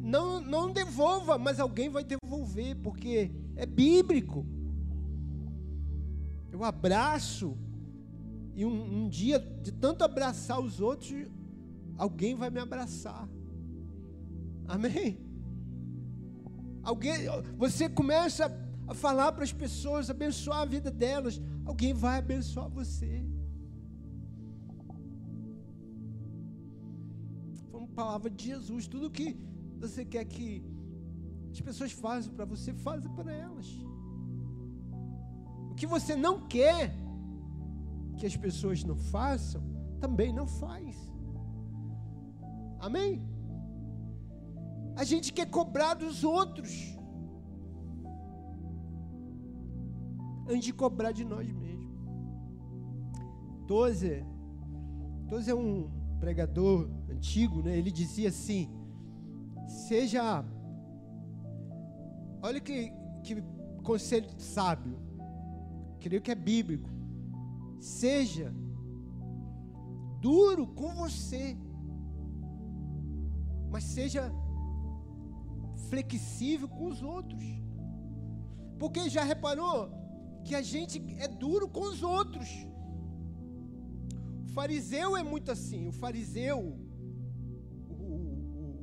não, 0.00 0.40
não 0.40 0.72
devolva, 0.72 1.36
mas 1.38 1.58
alguém 1.58 1.88
vai 1.88 2.04
devolver, 2.04 2.76
porque 2.82 3.30
é 3.56 3.66
bíblico. 3.66 4.46
Eu 6.56 6.64
abraço, 6.64 7.54
e 8.54 8.64
um, 8.64 8.76
um 8.96 9.08
dia, 9.10 9.38
de 9.38 9.70
tanto 9.70 10.02
abraçar 10.02 10.58
os 10.58 10.80
outros, 10.80 11.12
alguém 11.98 12.34
vai 12.34 12.48
me 12.48 12.58
abraçar. 12.58 13.28
Amém? 14.66 15.20
Alguém, 16.82 17.12
você 17.58 17.90
começa 17.90 18.50
a 18.88 18.94
falar 18.94 19.32
para 19.32 19.44
as 19.44 19.52
pessoas, 19.52 20.08
abençoar 20.08 20.60
a 20.60 20.64
vida 20.64 20.90
delas, 20.90 21.38
alguém 21.62 21.92
vai 21.92 22.20
abençoar 22.20 22.70
você. 22.70 23.22
Foi 27.70 27.80
uma 27.80 27.88
palavra 27.88 28.30
de 28.30 28.46
Jesus. 28.46 28.88
Tudo 28.88 29.10
que 29.10 29.36
você 29.78 30.06
quer 30.06 30.24
que 30.24 30.64
as 31.52 31.60
pessoas 31.60 31.92
façam 31.92 32.32
para 32.32 32.46
você, 32.46 32.72
faça 32.72 33.10
para 33.10 33.30
elas. 33.30 33.68
Que 35.76 35.86
você 35.86 36.16
não 36.16 36.46
quer 36.46 36.94
que 38.16 38.26
as 38.26 38.36
pessoas 38.36 38.82
não 38.82 38.96
façam, 38.96 39.62
também 40.00 40.32
não 40.32 40.46
faz. 40.46 40.96
Amém? 42.80 43.22
A 44.96 45.04
gente 45.04 45.32
quer 45.32 45.48
cobrar 45.50 45.94
dos 45.94 46.24
outros. 46.24 46.96
Antes 50.48 50.64
de 50.64 50.72
cobrar 50.72 51.12
de 51.12 51.24
nós 51.24 51.46
mesmos. 51.52 51.94
Tozer, 53.66 54.24
Tozer 55.28 55.52
é 55.52 55.56
um 55.56 55.90
pregador 56.20 56.88
antigo, 57.10 57.62
né? 57.62 57.76
Ele 57.76 57.90
dizia 57.90 58.28
assim: 58.28 58.70
seja. 59.66 60.44
Olha 62.42 62.60
que, 62.60 62.92
que 63.24 63.42
conselho 63.82 64.28
sábio. 64.38 65.05
Creio 66.06 66.22
que 66.22 66.30
é 66.30 66.36
bíblico. 66.36 66.88
Seja 67.80 68.54
duro 70.20 70.64
com 70.68 70.94
você, 70.94 71.56
mas 73.68 73.82
seja 73.82 74.32
flexível 75.88 76.68
com 76.68 76.86
os 76.86 77.02
outros. 77.02 77.42
Porque 78.78 79.10
já 79.10 79.24
reparou 79.24 79.90
que 80.44 80.54
a 80.54 80.62
gente 80.62 81.02
é 81.18 81.26
duro 81.26 81.68
com 81.68 81.80
os 81.80 82.04
outros. 82.04 82.48
O 84.44 84.48
fariseu 84.50 85.16
é 85.16 85.24
muito 85.24 85.50
assim. 85.50 85.88
O 85.88 85.92
fariseu, 85.92 86.78
o, 87.90 87.94
o, 87.94 88.76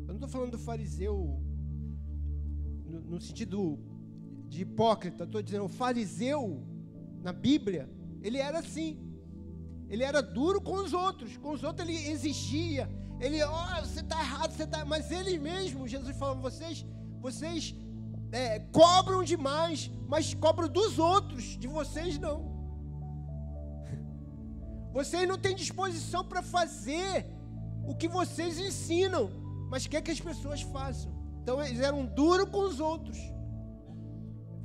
eu 0.00 0.08
não 0.08 0.14
estou 0.16 0.28
falando 0.28 0.50
do 0.50 0.58
fariseu 0.58 1.40
no, 2.84 3.00
no 3.00 3.20
sentido 3.20 3.78
de 4.48 4.62
hipócrita, 4.62 5.24
estou 5.24 5.42
dizendo 5.42 5.64
o 5.64 5.68
fariseu 5.68 6.62
na 7.22 7.32
Bíblia, 7.32 7.88
ele 8.22 8.38
era 8.38 8.58
assim. 8.58 9.00
Ele 9.88 10.02
era 10.02 10.22
duro 10.22 10.60
com 10.60 10.76
os 10.76 10.92
outros, 10.92 11.36
com 11.36 11.52
os 11.52 11.62
outros 11.62 11.86
ele 11.86 11.96
exigia, 12.10 12.88
ele, 13.20 13.42
ó, 13.42 13.50
oh, 13.50 13.86
você 13.86 14.00
está 14.00 14.18
errado, 14.20 14.52
você 14.52 14.64
está. 14.64 14.84
Mas 14.84 15.10
ele 15.10 15.38
mesmo, 15.38 15.86
Jesus 15.86 16.16
falou, 16.16 16.36
vocês, 16.36 16.84
vocês 17.20 17.74
é, 18.32 18.58
cobram 18.58 19.22
demais, 19.22 19.90
mas 20.08 20.34
cobram 20.34 20.68
dos 20.68 20.98
outros, 20.98 21.56
de 21.58 21.68
vocês 21.68 22.18
não. 22.18 22.52
Vocês 24.92 25.26
não 25.26 25.36
têm 25.36 25.56
disposição 25.56 26.24
para 26.24 26.40
fazer 26.40 27.26
o 27.84 27.94
que 27.96 28.06
vocês 28.06 28.58
ensinam, 28.58 29.28
mas 29.68 29.88
quer 29.88 30.00
que 30.00 30.10
as 30.10 30.20
pessoas 30.20 30.62
façam. 30.62 31.12
Então 31.42 31.60
eles 31.62 31.80
eram 31.80 32.06
duros 32.06 32.48
com 32.48 32.60
os 32.60 32.78
outros. 32.78 33.18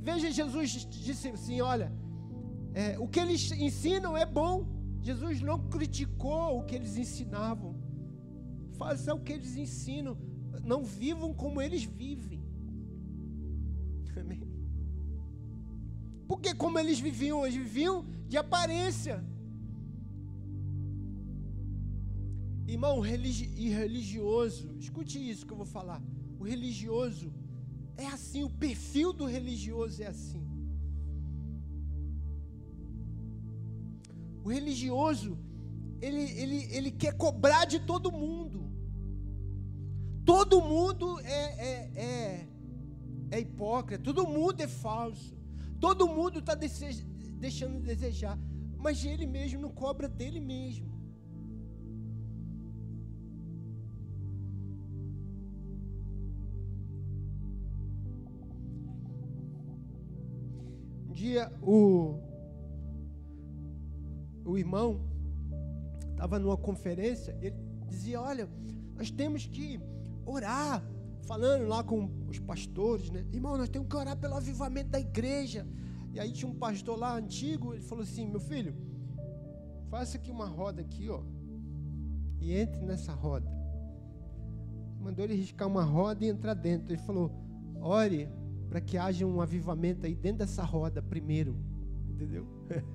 Veja, 0.00 0.30
Jesus 0.30 0.86
disse 0.86 1.28
assim: 1.28 1.60
olha, 1.60 1.92
é, 2.74 2.98
o 2.98 3.06
que 3.06 3.20
eles 3.20 3.50
ensinam 3.52 4.16
é 4.16 4.26
bom. 4.26 4.66
Jesus 5.02 5.40
não 5.40 5.58
criticou 5.68 6.58
o 6.58 6.64
que 6.64 6.74
eles 6.74 6.96
ensinavam 6.96 7.74
façam 8.80 9.16
o 9.18 9.20
que 9.20 9.34
eles 9.34 9.54
ensinam, 9.64 10.16
não 10.64 10.82
vivam 10.82 11.34
como 11.42 11.60
eles 11.60 11.84
vivem. 11.84 12.42
Amém? 14.22 14.42
Porque 16.26 16.54
como 16.54 16.78
eles 16.78 16.98
viviam 16.98 17.40
hoje, 17.40 17.58
viviam 17.58 17.96
de 18.26 18.38
aparência. 18.44 19.16
Irmão, 22.66 23.00
religi 23.00 23.46
e 23.64 23.68
religioso, 23.68 24.64
escute 24.78 25.18
isso 25.30 25.44
que 25.44 25.52
eu 25.52 25.60
vou 25.62 25.70
falar. 25.78 26.00
O 26.38 26.44
religioso 26.44 27.30
é 28.00 28.06
assim, 28.06 28.42
o 28.42 28.50
perfil 28.50 29.12
do 29.12 29.26
religioso 29.26 30.02
é 30.02 30.06
assim. 30.06 30.42
O 34.42 34.48
religioso, 34.48 35.38
ele, 36.00 36.22
ele, 36.40 36.58
ele 36.76 36.90
quer 36.90 37.14
cobrar 37.16 37.66
de 37.66 37.78
todo 37.80 38.10
mundo. 38.10 38.70
Todo 40.24 40.60
mundo 40.60 41.20
é, 41.20 41.44
é, 41.68 41.74
é, 42.08 42.48
é 43.32 43.40
hipócrita, 43.40 44.02
todo 44.02 44.26
mundo 44.26 44.60
é 44.60 44.68
falso, 44.68 45.36
todo 45.78 46.08
mundo 46.08 46.38
está 46.38 46.54
deixando 46.54 47.80
de 47.80 47.86
desejar, 47.86 48.38
mas 48.76 49.04
ele 49.04 49.26
mesmo 49.26 49.60
não 49.60 49.70
cobra 49.70 50.08
dele 50.08 50.40
mesmo. 50.40 50.89
Dia 61.20 61.52
o, 61.60 62.18
o 64.42 64.56
irmão, 64.56 64.98
estava 66.12 66.38
numa 66.38 66.56
conferência, 66.56 67.36
ele 67.42 67.56
dizia: 67.86 68.20
Olha, 68.22 68.48
nós 68.96 69.10
temos 69.10 69.44
que 69.44 69.78
orar, 70.24 70.82
falando 71.26 71.68
lá 71.68 71.84
com 71.84 72.08
os 72.26 72.38
pastores, 72.38 73.10
né? 73.10 73.26
Irmão, 73.32 73.58
nós 73.58 73.68
temos 73.68 73.86
que 73.86 73.96
orar 73.96 74.16
pelo 74.16 74.34
avivamento 74.34 74.88
da 74.88 75.00
igreja. 75.00 75.66
E 76.12 76.18
aí 76.18 76.32
tinha 76.32 76.50
um 76.50 76.54
pastor 76.54 76.98
lá 76.98 77.14
antigo, 77.14 77.74
ele 77.74 77.82
falou 77.82 78.02
assim: 78.02 78.26
Meu 78.26 78.40
filho, 78.40 78.74
faça 79.90 80.16
aqui 80.16 80.30
uma 80.30 80.46
roda 80.46 80.80
aqui, 80.80 81.10
ó, 81.10 81.20
e 82.40 82.54
entre 82.54 82.80
nessa 82.80 83.12
roda. 83.12 83.46
Mandou 84.98 85.22
ele 85.24 85.34
riscar 85.34 85.68
uma 85.68 85.84
roda 85.84 86.24
e 86.24 86.28
entrar 86.28 86.54
dentro. 86.54 86.90
Ele 86.90 87.02
falou: 87.02 87.30
Ore 87.78 88.26
para 88.70 88.80
que 88.80 88.96
haja 88.96 89.26
um 89.26 89.40
avivamento 89.40 90.06
aí 90.06 90.14
dentro 90.14 90.38
dessa 90.38 90.62
roda 90.62 91.02
primeiro. 91.02 91.56
Entendeu? 92.08 92.46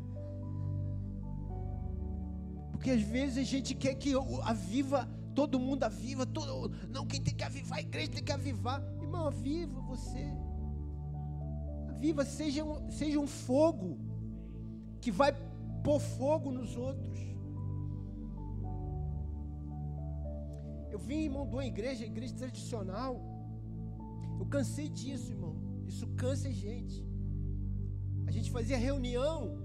Porque 2.71 2.89
às 2.91 3.01
vezes 3.01 3.37
a 3.37 3.43
gente 3.43 3.75
quer 3.75 3.93
que 3.95 4.13
aviva, 4.43 5.05
todo 5.35 5.59
mundo 5.59 5.83
aviva, 5.83 6.25
todo, 6.25 6.71
não, 6.89 7.05
quem 7.05 7.21
tem 7.21 7.35
que 7.35 7.43
avivar 7.43 7.79
a 7.79 7.81
igreja 7.81 8.11
tem 8.11 8.23
que 8.23 8.31
avivar. 8.31 8.81
Irmão, 9.01 9.27
aviva 9.27 9.81
você. 9.81 10.25
Aviva, 11.89 12.23
seja 12.23 12.63
um, 12.63 12.89
seja 12.89 13.19
um 13.19 13.27
fogo 13.27 13.99
que 15.01 15.11
vai 15.11 15.33
pôr 15.83 15.99
fogo 15.99 16.51
nos 16.51 16.77
outros. 16.77 17.19
Eu 20.89 20.99
vim, 20.99 21.23
irmão, 21.23 21.45
de 21.45 21.53
uma 21.53 21.65
igreja, 21.65 22.05
igreja 22.05 22.33
tradicional. 22.33 23.19
Eu 24.39 24.45
cansei 24.45 24.87
disso, 24.87 25.31
irmão. 25.31 25.64
Isso 25.87 26.07
cansa 26.21 26.47
a 26.47 26.51
gente. 26.51 27.03
A 28.27 28.31
gente 28.31 28.51
fazia 28.51 28.77
reunião. 28.77 29.57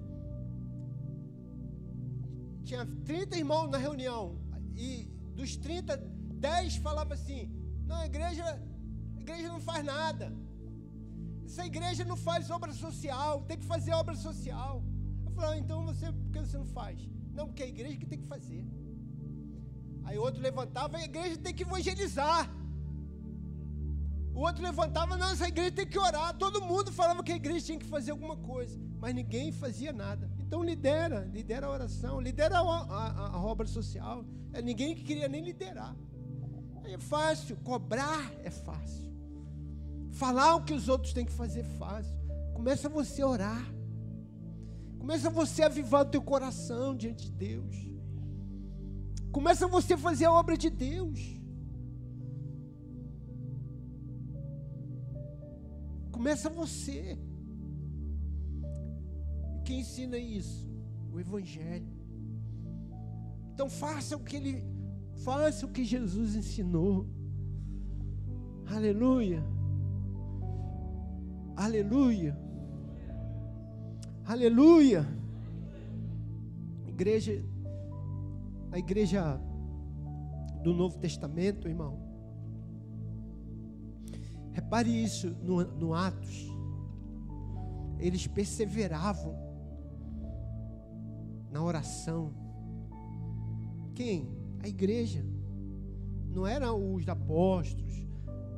Tinha 2.65 2.85
30 3.05 3.39
irmãos 3.39 3.69
na 3.69 3.79
reunião. 3.79 4.39
E 4.75 5.09
dos 5.35 5.57
30, 5.57 5.97
10 5.97 6.77
falavam 6.77 7.15
assim: 7.15 7.51
Não, 7.87 7.97
a 7.97 8.07
igreja, 8.07 8.45
a 9.17 9.21
igreja 9.21 9.49
não 9.49 9.61
faz 9.61 9.85
nada. 9.85 10.33
Essa 11.51 11.67
igreja 11.67 12.05
não 12.05 12.17
faz 12.17 12.49
obra 12.49 12.73
social, 12.73 13.43
tem 13.43 13.59
que 13.59 13.65
fazer 13.65 13.93
obra 13.93 14.15
social. 14.15 14.85
Eu 15.25 15.33
falei, 15.33 15.51
ah, 15.51 15.59
então 15.59 15.85
você, 15.85 16.13
por 16.13 16.31
que 16.31 16.39
você 16.39 16.57
não 16.57 16.67
faz? 16.67 16.97
Não, 17.33 17.47
porque 17.49 17.65
é 17.65 17.67
a 17.67 17.69
igreja 17.69 17.97
que 17.97 18.07
tem 18.07 18.21
que 18.21 18.27
fazer. 18.27 18.65
Aí 20.05 20.17
outro 20.17 20.41
levantava, 20.41 20.97
a 20.97 21.05
igreja 21.05 21.37
tem 21.37 21.53
que 21.53 21.65
evangelizar. 21.65 22.49
O 24.35 24.41
outro 24.41 24.63
levantava, 24.63 25.17
não, 25.17 25.31
essa 25.31 25.49
igreja 25.49 25.73
tem 25.73 25.87
que 25.87 25.99
orar. 25.99 26.37
Todo 26.37 26.63
mundo 26.63 26.93
falava 26.93 27.23
que 27.23 27.33
a 27.33 27.37
igreja 27.37 27.67
tinha 27.67 27.79
que 27.79 27.87
fazer 27.87 28.13
alguma 28.13 28.37
coisa, 28.37 28.79
mas 28.99 29.15
ninguém 29.15 29.53
fazia 29.53 29.93
nada. 29.93 30.31
Então 30.39 30.63
lidera, 30.63 31.29
lidera 31.33 31.67
a 31.67 31.71
oração, 31.71 32.21
lidera 32.21 32.59
a, 32.59 32.61
a, 32.61 33.29
a 33.37 33.45
obra 33.45 33.67
social. 33.67 34.25
É 34.53 34.63
ninguém 34.63 34.95
que 34.95 35.03
queria 35.03 35.29
nem 35.29 35.43
liderar. 35.43 35.97
É 36.85 36.99
fácil, 36.99 37.57
cobrar 37.59 38.33
é 38.43 38.51
fácil. 38.51 39.11
Falar 40.13 40.57
o 40.57 40.65
que 40.65 40.75
os 40.75 40.89
outros 40.89 41.13
têm 41.13 41.25
que 41.25 41.33
fazer 41.33 41.61
é 41.61 41.79
fácil. 41.79 42.15
Começa 42.53 42.89
você 42.89 43.23
a 43.23 43.27
orar. 43.27 43.73
Começa 44.99 45.31
você 45.31 45.63
a 45.63 45.67
avivar 45.67 46.03
o 46.03 46.11
teu 46.11 46.21
coração 46.21 46.97
diante 46.97 47.27
de 47.27 47.33
Deus. 47.33 47.77
Começa 49.33 49.67
você 49.67 49.95
a 49.95 49.99
fazer 49.99 50.27
a 50.27 50.33
obra 50.33 50.57
de 50.57 50.69
Deus. 50.69 51.40
Começa 56.21 56.51
você. 56.51 57.19
Quem 59.65 59.81
ensina 59.81 60.19
isso? 60.19 60.71
O 61.11 61.19
Evangelho. 61.19 61.89
Então 63.55 63.71
faça 63.71 64.19
o 64.19 64.21
que 64.21 64.37
ele, 64.37 64.63
faça 65.25 65.65
o 65.65 65.71
que 65.71 65.83
Jesus 65.83 66.35
ensinou. 66.37 67.09
Aleluia. 68.67 69.43
Aleluia. 71.57 72.39
Aleluia. 74.27 75.07
Igreja, 76.87 77.43
a 78.71 78.79
igreja 78.79 79.41
do 80.63 80.75
Novo 80.75 80.99
Testamento, 80.99 81.67
irmão 81.67 82.10
Repare 84.53 84.91
isso 84.91 85.31
no, 85.43 85.65
no 85.65 85.95
Atos. 85.95 86.49
Eles 87.99 88.27
perseveravam 88.27 89.37
na 91.51 91.63
oração. 91.63 92.33
Quem? 93.95 94.29
A 94.63 94.69
igreja. 94.69 95.25
Não 96.29 96.47
eram 96.47 96.95
os 96.95 97.09
apóstolos, 97.09 98.07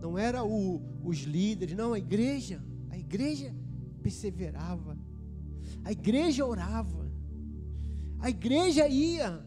não 0.00 0.18
eram 0.18 0.82
os 1.02 1.18
líderes, 1.20 1.74
não, 1.74 1.94
a 1.94 1.98
igreja. 1.98 2.62
A 2.90 2.98
igreja 2.98 3.54
perseverava. 4.02 4.98
A 5.84 5.92
igreja 5.92 6.44
orava. 6.44 7.10
A 8.18 8.30
igreja 8.30 8.86
ia 8.88 9.44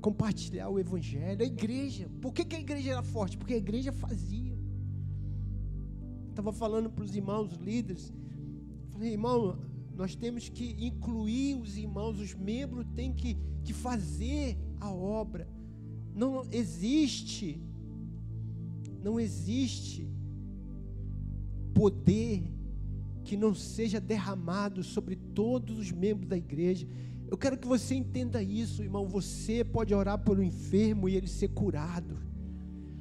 compartilhar 0.00 0.68
o 0.68 0.78
evangelho. 0.78 1.42
A 1.42 1.46
igreja. 1.46 2.10
Por 2.20 2.32
que, 2.32 2.44
que 2.44 2.56
a 2.56 2.60
igreja 2.60 2.90
era 2.92 3.02
forte? 3.02 3.38
Porque 3.38 3.54
a 3.54 3.58
igreja 3.58 3.92
fazia 3.92 4.49
estava 6.40 6.52
falando 6.52 6.90
para 6.90 7.04
os 7.04 7.14
irmãos 7.14 7.52
líderes. 7.54 8.12
Falei, 8.88 9.12
irmão, 9.12 9.58
nós 9.94 10.14
temos 10.14 10.48
que 10.48 10.74
incluir 10.84 11.54
os 11.56 11.76
irmãos, 11.76 12.18
os 12.18 12.34
membros 12.34 12.86
têm 12.96 13.12
que, 13.12 13.36
que 13.62 13.72
fazer 13.72 14.56
a 14.80 14.90
obra. 14.90 15.46
Não 16.14 16.42
existe, 16.50 17.60
não 19.02 19.20
existe 19.20 20.08
poder 21.74 22.50
que 23.22 23.36
não 23.36 23.54
seja 23.54 24.00
derramado 24.00 24.82
sobre 24.82 25.16
todos 25.16 25.78
os 25.78 25.92
membros 25.92 26.26
da 26.26 26.36
igreja. 26.36 26.88
Eu 27.28 27.36
quero 27.36 27.56
que 27.56 27.68
você 27.68 27.94
entenda 27.94 28.42
isso, 28.42 28.82
irmão. 28.82 29.06
Você 29.06 29.62
pode 29.62 29.94
orar 29.94 30.18
por 30.18 30.38
um 30.38 30.42
enfermo 30.42 31.08
e 31.08 31.14
ele 31.14 31.28
ser 31.28 31.48
curado. 31.48 32.18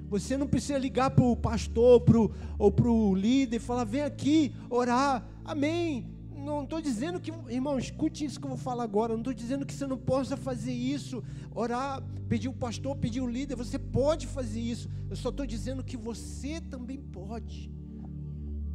Você 0.10 0.36
não 0.36 0.48
precisa 0.48 0.78
ligar 0.78 1.12
para 1.12 1.24
o 1.24 1.36
pastor 1.36 2.02
pro, 2.02 2.32
ou 2.58 2.72
para 2.72 2.90
o 2.90 3.14
líder 3.14 3.58
e 3.58 3.60
falar: 3.60 3.84
vem 3.84 4.02
aqui 4.02 4.54
orar. 4.70 5.24
Amém. 5.46 6.08
Não 6.36 6.64
estou 6.64 6.82
dizendo 6.82 7.20
que, 7.20 7.32
irmão, 7.50 7.78
escute 7.78 8.26
isso 8.26 8.40
que 8.40 8.46
eu 8.46 8.50
vou 8.50 8.58
falar 8.58 8.84
agora. 8.84 9.14
Não 9.14 9.20
estou 9.20 9.34
dizendo 9.34 9.66
que 9.66 9.74
você 9.74 9.86
não 9.86 9.98
possa 9.98 10.36
fazer 10.36 10.72
isso, 10.72 11.22
orar, 11.54 12.02
pedir 12.28 12.48
o 12.48 12.54
pastor, 12.54 12.96
pedir 12.96 13.22
o 13.22 13.30
líder. 13.30 13.56
Você 13.56 13.78
pode 13.78 14.26
fazer 14.26 14.60
isso. 14.60 14.90
Eu 15.10 15.16
só 15.16 15.30
estou 15.30 15.46
dizendo 15.46 15.84
que 15.84 15.98
você 15.98 16.60
também 16.62 16.98
pode 16.98 17.72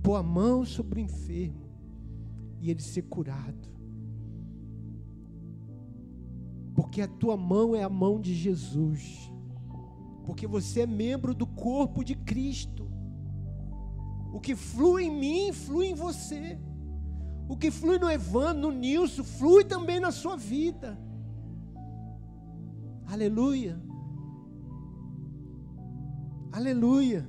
pôr 0.02 0.16
a 0.16 0.22
mão 0.22 0.64
sobre 0.64 1.00
o 1.00 1.02
enfermo 1.02 1.68
e 2.60 2.70
ele 2.70 2.82
ser 2.82 3.02
curado. 3.02 3.68
Porque 6.74 7.00
a 7.00 7.08
tua 7.08 7.36
mão 7.36 7.74
é 7.74 7.82
a 7.82 7.88
mão 7.88 8.20
de 8.20 8.34
Jesus 8.34 9.32
porque 10.24 10.46
você 10.46 10.80
é 10.80 10.86
membro 10.86 11.34
do 11.34 11.46
corpo 11.46 12.02
de 12.02 12.14
Cristo. 12.14 12.90
O 14.32 14.40
que 14.40 14.56
flui 14.56 15.04
em 15.04 15.10
mim, 15.10 15.52
flui 15.52 15.88
em 15.88 15.94
você. 15.94 16.58
O 17.48 17.56
que 17.56 17.70
flui 17.70 17.98
no 17.98 18.10
Evandro, 18.10 18.62
no 18.62 18.72
Nilson, 18.72 19.22
flui 19.22 19.64
também 19.64 20.00
na 20.00 20.10
sua 20.10 20.36
vida. 20.36 20.98
Aleluia. 23.06 23.78
Aleluia. 26.50 27.28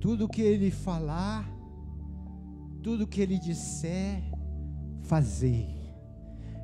Tudo 0.00 0.28
que 0.28 0.40
ele 0.40 0.70
falar, 0.70 1.46
tudo 2.82 3.06
que 3.06 3.20
ele 3.20 3.38
disser, 3.38 4.22
fazer. 5.02 5.68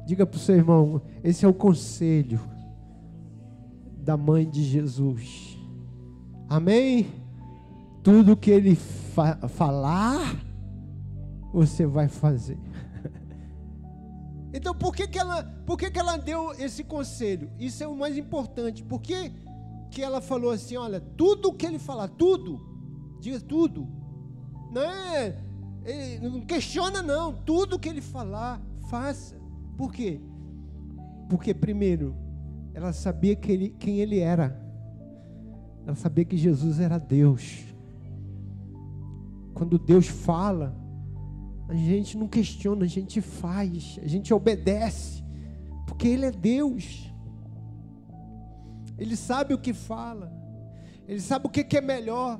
Diga 0.06 0.24
para 0.24 0.36
o 0.36 0.40
seu 0.40 0.54
irmão, 0.54 1.02
esse 1.24 1.44
é 1.44 1.48
o 1.48 1.52
conselho 1.52 2.55
da 4.06 4.16
mãe 4.16 4.48
de 4.48 4.62
Jesus. 4.62 5.58
Amém? 6.48 7.08
Tudo 8.04 8.36
que 8.36 8.52
ele 8.52 8.76
fa 8.76 9.48
falar, 9.48 10.36
você 11.52 11.84
vai 11.84 12.08
fazer. 12.08 12.56
Então, 14.54 14.74
por 14.74 14.94
que, 14.94 15.06
que, 15.06 15.18
ela, 15.18 15.42
por 15.66 15.76
que, 15.76 15.90
que 15.90 15.98
ela 15.98 16.16
deu 16.16 16.50
esse 16.52 16.82
conselho? 16.82 17.50
Isso 17.58 17.84
é 17.84 17.86
o 17.86 17.94
mais 17.94 18.16
importante. 18.16 18.82
Por 18.82 19.02
que, 19.02 19.30
que 19.90 20.00
ela 20.00 20.22
falou 20.22 20.50
assim: 20.50 20.76
olha, 20.76 20.98
tudo 20.98 21.52
que 21.52 21.66
ele 21.66 21.78
falar, 21.78 22.08
tudo, 22.08 22.58
diga 23.20 23.38
tudo. 23.38 23.86
Não 24.72 24.80
é, 24.80 25.36
é 25.84 26.20
não 26.20 26.40
questiona, 26.40 27.02
não. 27.02 27.34
Tudo 27.34 27.78
que 27.78 27.86
ele 27.86 28.00
falar, 28.00 28.62
faça. 28.88 29.36
Por 29.76 29.92
quê? 29.92 30.22
Porque, 31.28 31.52
primeiro, 31.52 32.16
ela 32.76 32.92
sabia 32.92 33.34
que 33.34 33.50
ele, 33.50 33.70
quem 33.70 34.00
ele 34.00 34.18
era. 34.18 34.54
Ela 35.86 35.96
sabia 35.96 36.26
que 36.26 36.36
Jesus 36.36 36.78
era 36.78 36.98
Deus. 36.98 37.64
Quando 39.54 39.78
Deus 39.78 40.08
fala, 40.08 40.76
a 41.70 41.74
gente 41.74 42.18
não 42.18 42.28
questiona, 42.28 42.84
a 42.84 42.88
gente 42.88 43.22
faz, 43.22 43.98
a 44.02 44.06
gente 44.06 44.34
obedece. 44.34 45.24
Porque 45.86 46.06
Ele 46.06 46.26
é 46.26 46.30
Deus. 46.30 47.10
Ele 48.98 49.16
sabe 49.16 49.54
o 49.54 49.58
que 49.58 49.72
fala. 49.72 50.30
Ele 51.08 51.20
sabe 51.22 51.46
o 51.46 51.48
que, 51.48 51.78
é 51.78 51.80
melhor. 51.80 52.38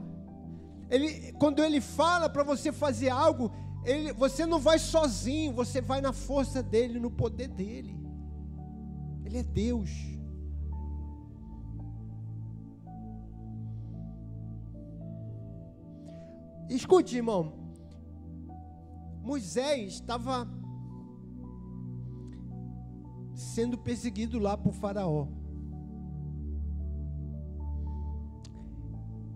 Ele, 0.90 1.32
quando 1.32 1.64
Ele 1.64 1.80
fala 1.80 2.28
para 2.28 2.42
você 2.42 2.70
fazer 2.70 3.08
algo, 3.08 3.50
ele, 3.86 4.12
você 4.12 4.44
não 4.44 4.58
vai 4.58 4.78
sozinho, 4.78 5.54
você 5.54 5.80
vai 5.80 6.02
na 6.02 6.12
força 6.12 6.62
dele, 6.62 7.00
no 7.00 7.10
poder 7.10 7.48
dele. 7.48 7.98
Ele 9.24 9.38
é 9.38 9.42
Deus. 9.42 10.15
Escute, 16.68 17.16
irmão. 17.16 17.52
Moisés 19.22 19.94
estava 19.94 20.48
sendo 23.34 23.76
perseguido 23.78 24.38
lá 24.38 24.56
por 24.56 24.72
Faraó. 24.72 25.28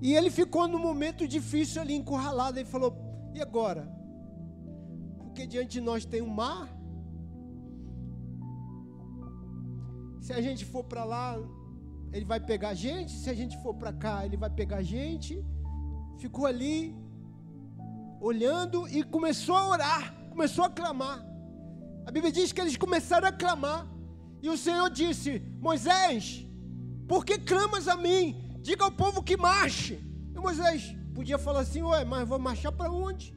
E 0.00 0.14
ele 0.14 0.30
ficou 0.30 0.66
num 0.66 0.78
momento 0.78 1.28
difícil 1.28 1.80
ali, 1.82 1.94
encurralado. 1.94 2.58
Ele 2.58 2.68
falou: 2.68 2.96
E 3.34 3.40
agora? 3.40 3.82
Porque 5.18 5.46
diante 5.46 5.72
de 5.72 5.80
nós 5.80 6.04
tem 6.04 6.22
um 6.22 6.28
mar. 6.28 6.68
Se 10.20 10.32
a 10.32 10.40
gente 10.40 10.64
for 10.64 10.84
para 10.84 11.04
lá, 11.04 11.36
ele 12.12 12.24
vai 12.24 12.40
pegar 12.40 12.70
a 12.70 12.74
gente. 12.74 13.12
Se 13.12 13.28
a 13.28 13.34
gente 13.34 13.56
for 13.62 13.74
para 13.74 13.92
cá, 13.92 14.24
ele 14.24 14.36
vai 14.36 14.50
pegar 14.50 14.78
a 14.78 14.82
gente. 14.82 15.44
Ficou 16.18 16.46
ali, 16.46 16.94
olhando 18.20 18.87
e 18.88 19.02
começou 19.02 19.56
a 19.56 19.68
orar, 19.68 20.14
começou 20.28 20.64
a 20.64 20.70
clamar. 20.70 21.24
A 22.06 22.11
Bíblia 22.11 22.33
diz 22.33 22.52
que 22.52 22.61
eles 22.61 22.76
começaram 22.76 23.26
a 23.26 23.33
clamar. 23.33 23.87
E 24.42 24.48
o 24.48 24.56
Senhor 24.56 24.88
disse: 24.90 25.40
Moisés, 25.59 26.46
por 27.09 27.24
que 27.24 27.38
clamas 27.38 27.88
a 27.88 27.96
mim? 27.96 28.59
Diga 28.61 28.85
ao 28.85 28.92
povo 28.92 29.22
que 29.22 29.37
marche. 29.37 29.94
E 30.35 30.38
Moisés 30.38 30.94
podia 31.14 31.38
falar 31.38 31.61
assim: 31.61 31.83
Ué, 31.83 32.04
mas 32.04 32.28
vou 32.28 32.38
marchar 32.38 32.72
para 32.72 32.90
onde? 32.90 33.35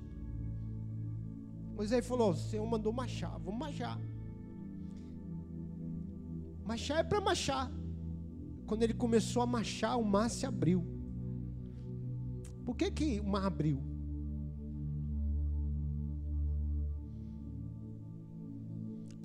Moisés 1.76 2.06
falou: 2.06 2.32
O 2.32 2.36
Senhor 2.36 2.66
mandou 2.66 2.92
marchar, 2.94 3.38
vamos 3.40 3.60
marchar. 3.60 4.00
Marchar 6.66 7.00
é 7.00 7.04
para 7.04 7.22
marchar. 7.22 7.72
Quando 8.66 8.84
ele 8.84 8.94
começou 8.94 9.42
a 9.42 9.46
marchar, 9.46 9.98
o 9.98 10.06
mar 10.06 10.30
se 10.30 10.46
abriu. 10.46 10.86
Por 12.66 12.78
que, 12.78 12.90
que 12.90 13.20
o 13.20 13.28
mar 13.28 13.46
abriu? 13.46 13.93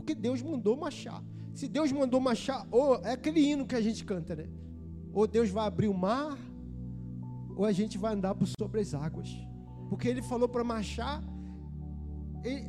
Porque 0.09 0.23
Deus 0.23 0.41
mandou 0.41 0.75
marchar. 0.75 1.23
Se 1.55 1.69
Deus 1.69 1.93
mandou 1.93 2.19
marchar, 2.19 2.67
ou 2.71 2.95
é 3.05 3.13
aquele 3.13 3.41
hino 3.41 3.67
que 3.67 3.75
a 3.75 3.81
gente 3.87 4.07
canta, 4.07 4.35
né? 4.35 4.49
Ou 5.13 5.27
Deus 5.27 5.51
vai 5.51 5.67
abrir 5.67 5.89
o 5.89 5.93
mar, 5.93 6.39
ou 7.55 7.67
a 7.67 7.73
gente 7.73 7.99
vai 7.99 8.15
andar 8.15 8.35
por 8.35 8.49
sobre 8.59 8.81
as 8.81 8.95
águas. 8.95 9.29
Porque 9.91 10.09
Ele 10.09 10.23
falou 10.23 10.49
para 10.49 10.65
marchar, 10.65 11.23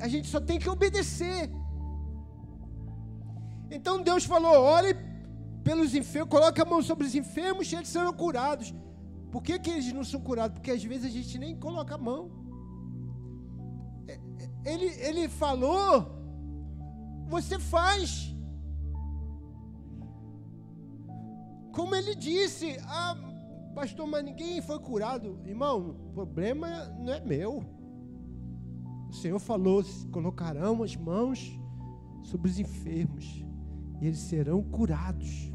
a 0.02 0.08
gente 0.10 0.28
só 0.28 0.42
tem 0.42 0.60
que 0.60 0.68
obedecer. 0.68 1.50
Então 3.72 4.04
Deus 4.04 4.26
falou: 4.26 4.56
ore 4.62 4.94
pelos 5.64 5.96
enfermos, 5.96 6.30
coloque 6.30 6.60
a 6.60 6.66
mão 6.66 6.82
sobre 6.82 7.08
os 7.08 7.16
enfermos 7.16 7.72
e 7.72 7.76
eles 7.78 7.88
serão 7.88 8.12
curados. 8.12 8.76
Por 9.32 9.42
que, 9.42 9.58
que 9.60 9.70
eles 9.70 9.94
não 9.94 10.04
são 10.04 10.20
curados? 10.20 10.56
Porque 10.56 10.72
às 10.72 10.84
vezes 10.84 11.06
a 11.06 11.10
gente 11.18 11.38
nem 11.40 11.56
coloca 11.56 11.96
a 11.96 11.98
mão. 11.98 12.30
É, 14.10 14.14
é, 14.14 14.74
ele, 14.74 14.88
ele 15.08 15.30
falou, 15.30 16.19
você 17.30 17.60
faz. 17.60 18.36
Como 21.72 21.96
ele 21.96 22.16
disse, 22.16 22.78
ah, 22.84 23.16
pastor, 23.76 24.08
mas 24.08 24.26
ninguém 24.26 24.62
foi 24.62 24.80
curado. 24.80 25.40
Irmão, 25.46 25.92
o 26.08 26.12
problema 26.12 26.86
não 27.00 27.14
é 27.14 27.22
meu. 27.22 27.64
O 29.10 29.14
Senhor 29.14 29.40
falou: 29.40 29.84
colocarão 30.12 30.84
as 30.84 30.96
mãos 30.96 31.58
sobre 32.24 32.50
os 32.50 32.60
enfermos 32.60 33.46
e 34.02 34.08
eles 34.08 34.20
serão 34.20 34.62
curados. 34.64 35.52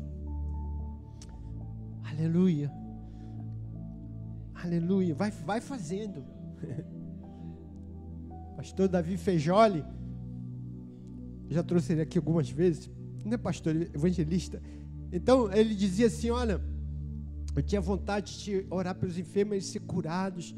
Aleluia. 2.05 2.73
Aleluia. 4.55 5.15
Vai, 5.15 5.31
vai 5.31 5.61
fazendo. 5.61 6.25
Pastor 8.57 8.89
Davi 8.89 9.17
Feijoli, 9.17 9.85
já 11.55 11.63
trouxe 11.63 11.93
ele 11.93 12.03
aqui 12.03 12.19
algumas 12.19 12.51
vezes. 12.51 12.91
Não 13.25 13.35
é 13.35 13.39
pastor, 13.39 13.75
é 13.75 13.89
evangelista. 13.95 14.61
Então 15.13 15.51
ele 15.53 15.75
dizia 15.75 16.09
assim: 16.09 16.31
Olha, 16.31 16.61
eu 17.55 17.63
tinha 17.63 17.81
vontade 17.81 18.39
de 18.43 18.67
orar 18.71 18.95
pelos 18.95 19.17
enfermos, 19.19 19.53
eles 19.53 19.67
ser 19.67 19.81
curados. 19.81 20.55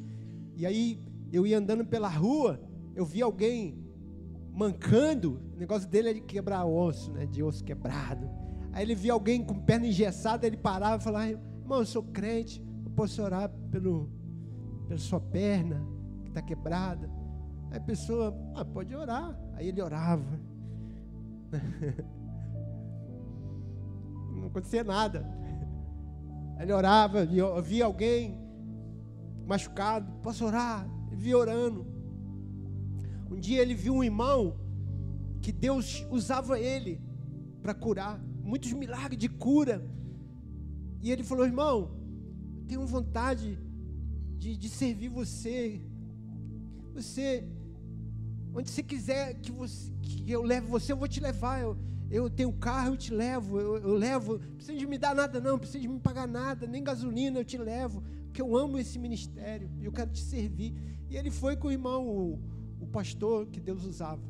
E 0.57 0.65
aí 0.67 1.01
eu 1.31 1.47
ia 1.47 1.59
andando 1.59 1.85
pela 1.85 2.09
rua, 2.09 2.61
eu 2.95 3.05
vi 3.05 3.21
alguém 3.23 3.79
mancando, 4.53 5.39
o 5.55 5.59
negócio 5.59 5.87
dele 5.89 6.09
é 6.09 6.15
de 6.15 6.21
quebrar 6.23 6.65
osso, 6.65 7.13
né? 7.13 7.27
De 7.27 7.43
osso 7.43 7.63
quebrado. 7.63 8.29
Aí 8.73 8.83
ele 8.83 8.95
via 8.95 9.13
alguém 9.13 9.45
com 9.45 9.55
perna 9.55 9.87
engessada, 9.87 10.47
ele 10.47 10.57
parava 10.57 11.01
e 11.01 11.05
falava: 11.05 11.29
Irmão, 11.29 11.79
eu 11.79 11.87
sou 11.87 12.03
crente, 12.03 12.63
eu 12.85 12.91
posso 12.91 13.23
orar 13.23 13.51
pelo, 13.71 14.11
pela 14.89 14.99
sua 14.99 15.21
perna 15.21 15.87
que 16.23 16.31
está 16.31 16.41
quebrada. 16.41 17.11
Aí 17.71 17.79
a 17.79 17.81
pessoa, 17.81 18.35
ah, 18.55 18.65
pode 18.65 18.95
orar. 18.95 19.39
Aí 19.55 19.69
ele 19.69 19.83
orava. 19.83 20.41
não 24.35 24.47
acontecia 24.47 24.85
nada. 24.85 25.27
Ele 26.59 26.73
orava, 26.73 27.27
via 27.63 27.85
alguém 27.85 28.39
machucado, 29.47 30.11
posso 30.23 30.45
orar? 30.45 30.89
Ele 31.09 31.17
via 31.17 31.39
orando. 31.39 31.87
Um 33.31 33.39
dia 33.39 33.61
ele 33.61 33.75
viu 33.75 33.95
um 33.95 34.05
irmão 34.05 34.57
que 35.43 35.53
Deus 35.53 36.07
usava 36.11 36.59
ele 36.59 37.01
para 37.63 37.75
curar, 37.75 38.21
muitos 38.43 38.73
milagres 38.73 39.19
de 39.19 39.29
cura. 39.29 39.85
E 41.03 41.11
ele 41.11 41.23
falou: 41.23 41.45
irmão, 41.45 41.91
tenho 42.67 42.87
vontade 42.87 43.59
de, 44.39 44.57
de 44.57 44.69
servir 44.69 45.09
você. 45.09 45.83
Você, 46.95 47.47
onde 48.57 48.71
você 48.71 48.83
quiser 48.83 49.35
que, 49.35 49.53
você, 49.53 49.92
que 50.01 50.31
eu 50.31 50.42
leve 50.42 50.66
você, 50.66 50.92
eu 50.92 50.97
vou 50.97 51.07
te 51.07 51.21
levar. 51.21 51.61
Eu, 51.61 51.77
eu 52.11 52.31
tenho 52.31 52.53
carro, 52.53 52.95
eu 52.95 52.97
te 52.97 53.12
levo, 53.12 53.61
eu, 53.61 53.77
eu 53.77 53.95
levo, 53.95 54.38
não 54.38 54.55
precisa 54.57 54.79
de 54.79 54.87
me 54.87 54.97
dar 54.97 55.14
nada 55.14 55.40
não, 55.40 55.53
não 55.53 55.59
precisa 55.59 55.81
de 55.81 55.88
me 55.88 55.99
pagar 55.99 56.27
nada, 56.27 56.66
nem 56.66 56.83
gasolina, 56.83 57.40
eu 57.40 57.45
te 57.45 57.59
levo, 57.59 58.03
porque 58.25 58.40
eu 58.40 58.57
amo 58.57 58.79
esse 58.79 58.99
ministério, 58.99 59.69
eu 59.83 59.92
quero 59.92 60.11
te 60.11 60.21
servir. 60.21 60.75
E 61.11 61.16
ele 61.16 61.31
foi 61.31 61.57
com 61.57 61.69
o 61.69 61.73
irmão, 61.73 62.07
o, 62.07 62.40
o 62.81 62.87
pastor 62.87 63.47
que 63.47 63.61
Deus 63.61 63.85
usava. 63.85 64.23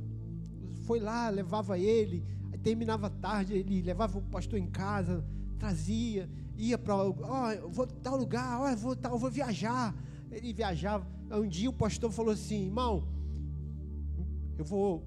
Foi 0.86 1.00
lá, 1.00 1.28
levava 1.28 1.78
ele, 1.78 2.24
terminava 2.62 3.08
tarde, 3.08 3.54
ele 3.54 3.80
levava 3.80 4.18
o 4.18 4.22
pastor 4.22 4.58
em 4.58 4.66
casa, 4.66 5.24
trazia, 5.58 6.28
ia 6.56 6.76
para, 6.76 6.96
ó, 6.96 7.10
oh, 7.10 7.68
vou 7.68 7.86
tal 7.86 8.16
lugar, 8.16 8.60
ó, 8.60 8.72
oh, 8.72 8.76
vou 8.76 8.96
tal, 8.96 9.18
vou 9.18 9.30
viajar. 9.30 9.94
Ele 10.30 10.52
viajava. 10.52 11.06
Um 11.30 11.46
dia 11.46 11.70
o 11.70 11.72
pastor 11.72 12.10
falou 12.10 12.32
assim, 12.32 12.64
irmão, 12.64 13.06
eu 14.58 14.64
vou 14.64 15.04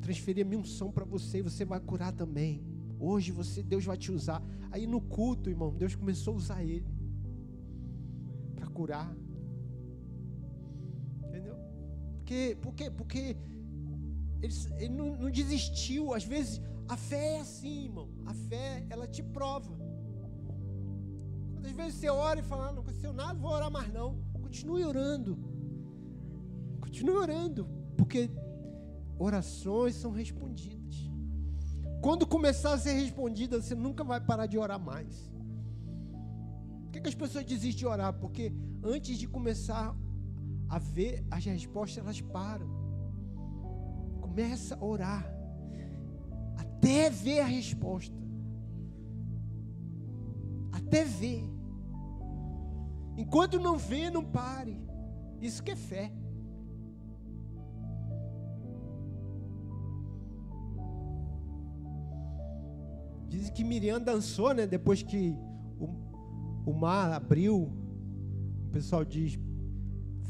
transferir 0.00 0.44
a 0.44 0.48
minha 0.48 0.60
unção 0.60 0.90
para 0.90 1.04
você 1.04 1.38
e 1.38 1.42
você 1.42 1.64
vai 1.64 1.80
curar 1.80 2.12
também. 2.12 2.62
Hoje 2.98 3.32
você, 3.32 3.62
Deus 3.62 3.84
vai 3.84 3.96
te 3.96 4.10
usar. 4.12 4.42
Aí 4.70 4.86
no 4.86 5.00
culto, 5.00 5.50
irmão, 5.50 5.74
Deus 5.74 5.94
começou 5.94 6.34
a 6.34 6.36
usar 6.36 6.62
ele 6.62 6.86
para 8.54 8.66
curar. 8.68 9.14
Entendeu? 11.26 11.56
Porque, 12.18 12.58
porque, 12.60 12.90
porque 12.90 13.36
ele, 14.42 14.54
ele 14.76 14.94
não, 14.94 15.16
não, 15.16 15.30
desistiu. 15.30 16.14
Às 16.14 16.24
vezes 16.24 16.60
a 16.88 16.96
fé 16.96 17.36
é 17.36 17.40
assim, 17.40 17.84
irmão. 17.84 18.08
A 18.26 18.34
fé, 18.34 18.86
ela 18.90 19.06
te 19.06 19.22
prova. 19.22 19.78
Às 21.64 21.72
vezes 21.72 21.94
você 21.94 22.08
ora 22.08 22.40
e 22.40 22.42
fala, 22.42 22.68
ah, 22.68 22.72
não 22.72 22.82
aconteceu 22.82 23.12
nada, 23.12 23.38
vou 23.38 23.50
orar 23.50 23.70
mais 23.70 23.92
não. 23.92 24.18
Continue 24.40 24.84
orando. 24.84 25.38
Continue 26.80 27.16
orando. 27.16 27.68
Porque 27.96 28.30
orações 29.20 29.94
são 29.96 30.10
respondidas. 30.10 31.10
Quando 32.00 32.26
começar 32.26 32.72
a 32.72 32.78
ser 32.78 32.92
respondida, 32.92 33.60
você 33.60 33.74
nunca 33.74 34.02
vai 34.02 34.18
parar 34.20 34.46
de 34.46 34.56
orar 34.56 34.80
mais. 34.80 35.30
Por 36.84 36.92
que, 36.92 37.00
que 37.02 37.08
as 37.08 37.14
pessoas 37.14 37.44
desistem 37.44 37.80
de 37.80 37.86
orar? 37.86 38.14
Porque 38.14 38.52
antes 38.82 39.18
de 39.18 39.28
começar 39.28 39.94
a 40.68 40.78
ver 40.78 41.24
as 41.30 41.44
respostas, 41.44 42.02
elas 42.02 42.20
param. 42.22 42.68
Começa 44.22 44.74
a 44.74 44.84
orar 44.84 45.30
até 46.56 47.10
ver 47.10 47.40
a 47.40 47.44
resposta. 47.44 48.16
Até 50.72 51.04
ver. 51.04 51.44
Enquanto 53.18 53.60
não 53.60 53.76
vê, 53.76 54.08
não 54.08 54.24
pare. 54.24 54.80
Isso 55.42 55.62
que 55.62 55.72
é 55.72 55.76
fé. 55.76 56.10
Que 63.54 63.64
Miriam 63.64 64.00
dançou, 64.00 64.54
né? 64.54 64.66
Depois 64.66 65.02
que 65.02 65.34
o, 65.78 65.88
o 66.66 66.72
mar 66.72 67.12
abriu. 67.12 67.72
O 68.66 68.70
pessoal 68.70 69.04
diz: 69.04 69.38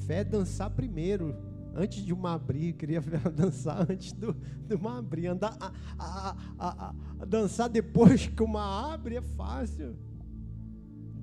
fé 0.07 0.21
é 0.21 0.25
dançar 0.25 0.71
primeiro, 0.71 1.37
antes 1.75 2.05
de 2.05 2.13
o 2.13 2.17
mar 2.17 2.35
abrir. 2.35 2.73
Queria 2.73 3.01
dançar 3.01 3.87
antes 3.91 4.13
do, 4.13 4.35
do 4.67 4.79
mar 4.79 4.99
abrir. 4.99 5.27
Andar, 5.29 5.57
a, 5.61 5.73
a, 5.99 6.37
a, 6.59 6.95
a, 7.21 7.25
dançar 7.25 7.69
depois 7.69 8.27
que 8.27 8.43
o 8.43 8.49
mar 8.49 8.95
abre 8.95 9.17
é 9.17 9.23
fácil. 9.23 9.97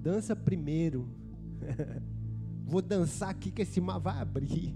Dança 0.02 0.36
primeiro. 0.36 1.10
Vou 2.66 2.82
dançar 2.82 3.30
aqui 3.30 3.52
que 3.52 3.62
esse 3.62 3.80
mar 3.80 3.98
vai 3.98 4.20
abrir. 4.20 4.76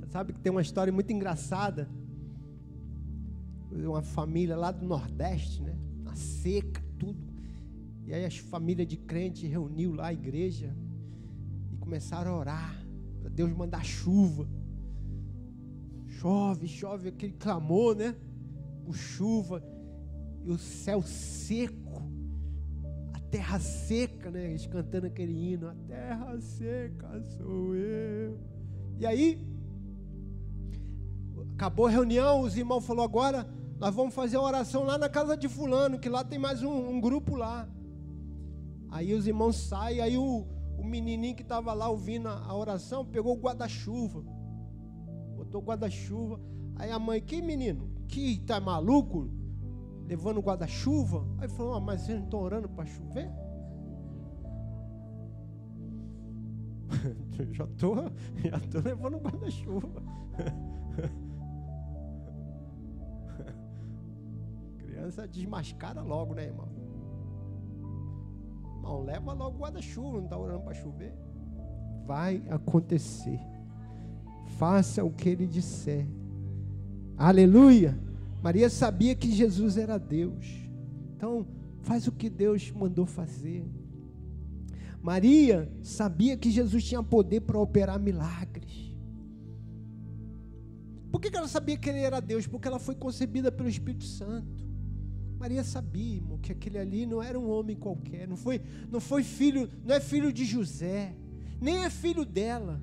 Você 0.00 0.06
sabe 0.10 0.32
que 0.32 0.40
tem 0.40 0.50
uma 0.50 0.62
história 0.62 0.92
muito 0.92 1.12
engraçada. 1.12 1.88
Uma 3.70 4.02
família 4.02 4.56
lá 4.56 4.70
do 4.70 4.86
Nordeste, 4.86 5.62
né? 5.62 5.76
Na 6.02 6.14
seca, 6.14 6.82
tudo. 6.98 7.20
E 8.04 8.14
aí 8.14 8.24
as 8.24 8.38
famílias 8.38 8.86
de 8.86 8.96
crente 8.96 9.46
reuniu 9.46 9.92
lá 9.92 10.06
a 10.06 10.12
igreja 10.12 10.74
e 11.72 11.76
começaram 11.76 12.32
a 12.32 12.38
orar 12.38 12.86
para 13.20 13.28
Deus 13.28 13.52
mandar 13.52 13.84
chuva. 13.84 14.48
Chove, 16.06 16.68
chove, 16.68 17.08
aquele 17.08 17.32
clamor, 17.32 17.96
né? 17.96 18.14
O 18.86 18.92
chuva 18.92 19.62
e 20.44 20.50
o 20.50 20.56
céu 20.56 21.02
seco, 21.02 22.08
a 23.12 23.18
terra 23.18 23.58
seca, 23.58 24.30
né? 24.30 24.50
Eles 24.50 24.66
cantando 24.66 25.06
aquele 25.06 25.32
hino, 25.32 25.68
a 25.68 25.74
terra 25.74 26.40
seca 26.40 27.20
sou 27.36 27.74
eu. 27.74 28.38
E 28.98 29.04
aí, 29.04 29.44
acabou 31.56 31.86
a 31.86 31.90
reunião, 31.90 32.42
os 32.42 32.56
irmãos 32.56 32.84
falaram 32.84 33.04
agora, 33.04 33.48
nós 33.78 33.94
vamos 33.94 34.14
fazer 34.14 34.36
a 34.36 34.42
oração 34.42 34.84
lá 34.84 34.96
na 34.96 35.08
casa 35.08 35.36
de 35.36 35.48
fulano, 35.48 35.98
que 35.98 36.08
lá 36.08 36.22
tem 36.22 36.38
mais 36.38 36.62
um, 36.62 36.90
um 36.90 37.00
grupo 37.00 37.34
lá. 37.34 37.68
Aí 38.90 39.12
os 39.14 39.26
irmãos 39.26 39.56
saem, 39.56 40.00
aí 40.00 40.16
o, 40.16 40.46
o 40.78 40.84
menininho 40.84 41.34
que 41.34 41.42
estava 41.42 41.72
lá 41.72 41.88
ouvindo 41.88 42.28
a, 42.28 42.38
a 42.38 42.54
oração 42.54 43.04
pegou 43.04 43.34
o 43.34 43.40
guarda-chuva, 43.40 44.22
botou 45.34 45.60
o 45.60 45.64
guarda-chuva. 45.64 46.40
Aí 46.76 46.90
a 46.92 46.98
mãe, 46.98 47.20
que 47.20 47.40
menino, 47.40 47.90
que 48.06 48.38
tá 48.46 48.60
maluco? 48.60 49.30
levando 50.06 50.40
guarda-chuva. 50.40 51.26
Aí 51.38 51.48
falou: 51.48 51.74
ah, 51.74 51.80
Mas 51.80 52.02
vocês 52.02 52.18
não 52.18 52.24
estão 52.24 52.40
orando 52.40 52.68
para 52.68 52.86
chover? 52.86 53.30
já 57.52 57.64
estou 57.64 57.96
já 58.44 58.60
tô 58.70 58.78
levando 58.80 59.18
guarda-chuva. 59.18 60.02
Criança 65.06 65.28
desmascara 65.28 66.02
logo, 66.02 66.34
né, 66.34 66.46
irmão? 66.46 66.68
Não, 68.82 69.04
leva 69.04 69.32
logo 69.32 69.58
guarda-chuva, 69.58 70.16
não 70.16 70.24
está 70.24 70.36
orando 70.36 70.64
para 70.64 70.74
chover. 70.74 71.14
Vai 72.04 72.42
acontecer. 72.50 73.38
Faça 74.58 75.04
o 75.04 75.12
que 75.12 75.28
ele 75.28 75.46
disser. 75.46 76.08
Aleluia. 77.16 77.96
Maria 78.42 78.68
sabia 78.68 79.14
que 79.14 79.30
Jesus 79.30 79.76
era 79.76 79.96
Deus. 79.96 80.44
Então, 81.14 81.46
faz 81.82 82.08
o 82.08 82.12
que 82.12 82.28
Deus 82.28 82.72
mandou 82.72 83.06
fazer. 83.06 83.64
Maria 85.00 85.70
sabia 85.82 86.36
que 86.36 86.50
Jesus 86.50 86.82
tinha 86.82 87.02
poder 87.02 87.42
para 87.42 87.60
operar 87.60 88.00
milagres. 88.00 88.92
Por 91.12 91.20
que 91.20 91.36
ela 91.36 91.46
sabia 91.46 91.76
que 91.76 91.88
ele 91.88 92.00
era 92.00 92.18
Deus? 92.18 92.48
Porque 92.48 92.66
ela 92.66 92.80
foi 92.80 92.96
concebida 92.96 93.52
pelo 93.52 93.68
Espírito 93.68 94.04
Santo. 94.04 94.65
Maria 95.38 95.62
sabia, 95.62 96.16
irmão, 96.16 96.38
que 96.38 96.52
aquele 96.52 96.78
ali 96.78 97.06
não 97.06 97.22
era 97.22 97.38
um 97.38 97.48
homem 97.48 97.76
qualquer, 97.76 98.26
não 98.26 98.36
foi, 98.36 98.60
não 98.90 99.00
foi 99.00 99.22
filho, 99.22 99.68
não 99.84 99.94
é 99.94 100.00
filho 100.00 100.32
de 100.32 100.44
José, 100.44 101.14
nem 101.60 101.84
é 101.84 101.90
filho 101.90 102.24
dela 102.24 102.80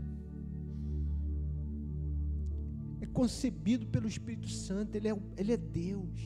concebido 3.14 3.86
pelo 3.88 4.08
Espírito 4.08 4.50
Santo, 4.50 4.96
ele 4.96 5.08
é, 5.08 5.18
ele 5.38 5.54
é 5.54 5.58
Deus. 5.58 6.20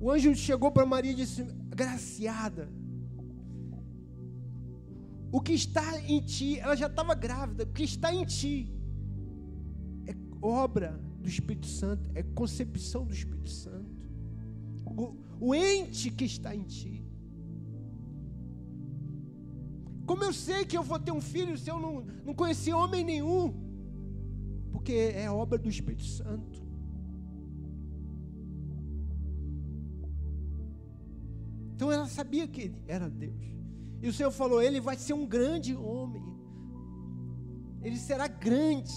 O 0.00 0.10
anjo 0.10 0.34
chegou 0.34 0.72
para 0.72 0.86
Maria 0.86 1.12
e 1.12 1.14
disse: 1.14 1.44
Graciada, 1.68 2.68
o 5.30 5.40
que 5.40 5.52
está 5.52 6.00
em 6.00 6.20
ti, 6.20 6.58
ela 6.58 6.74
já 6.74 6.86
estava 6.86 7.14
grávida, 7.14 7.64
o 7.64 7.72
que 7.72 7.84
está 7.84 8.12
em 8.12 8.24
ti 8.24 8.72
é 10.06 10.14
obra 10.40 11.00
do 11.24 11.28
Espírito 11.28 11.66
Santo, 11.66 12.10
é 12.14 12.22
concepção 12.22 13.06
do 13.06 13.14
Espírito 13.14 13.48
Santo. 13.48 14.06
O, 14.84 15.16
o 15.40 15.54
ente 15.54 16.10
que 16.10 16.26
está 16.26 16.54
em 16.54 16.64
ti. 16.64 17.02
Como 20.04 20.22
eu 20.22 20.34
sei 20.34 20.66
que 20.66 20.76
eu 20.76 20.82
vou 20.82 20.98
ter 20.98 21.12
um 21.12 21.22
filho 21.22 21.56
se 21.56 21.70
eu 21.70 21.80
não, 21.80 22.04
não 22.26 22.34
conheci 22.34 22.70
homem 22.74 23.02
nenhum? 23.02 23.54
Porque 24.70 24.92
é 24.92 25.30
obra 25.30 25.58
do 25.58 25.68
Espírito 25.68 26.04
Santo. 26.04 26.62
Então 31.74 31.90
ela 31.90 32.06
sabia 32.06 32.46
que 32.46 32.60
ele 32.60 32.82
era 32.86 33.08
Deus. 33.08 33.42
E 34.02 34.08
o 34.08 34.12
Senhor 34.12 34.30
falou: 34.30 34.60
Ele 34.60 34.78
vai 34.78 34.96
ser 34.98 35.14
um 35.14 35.26
grande 35.26 35.74
homem. 35.74 36.22
Ele 37.82 37.96
será 37.96 38.28
grande. 38.28 38.92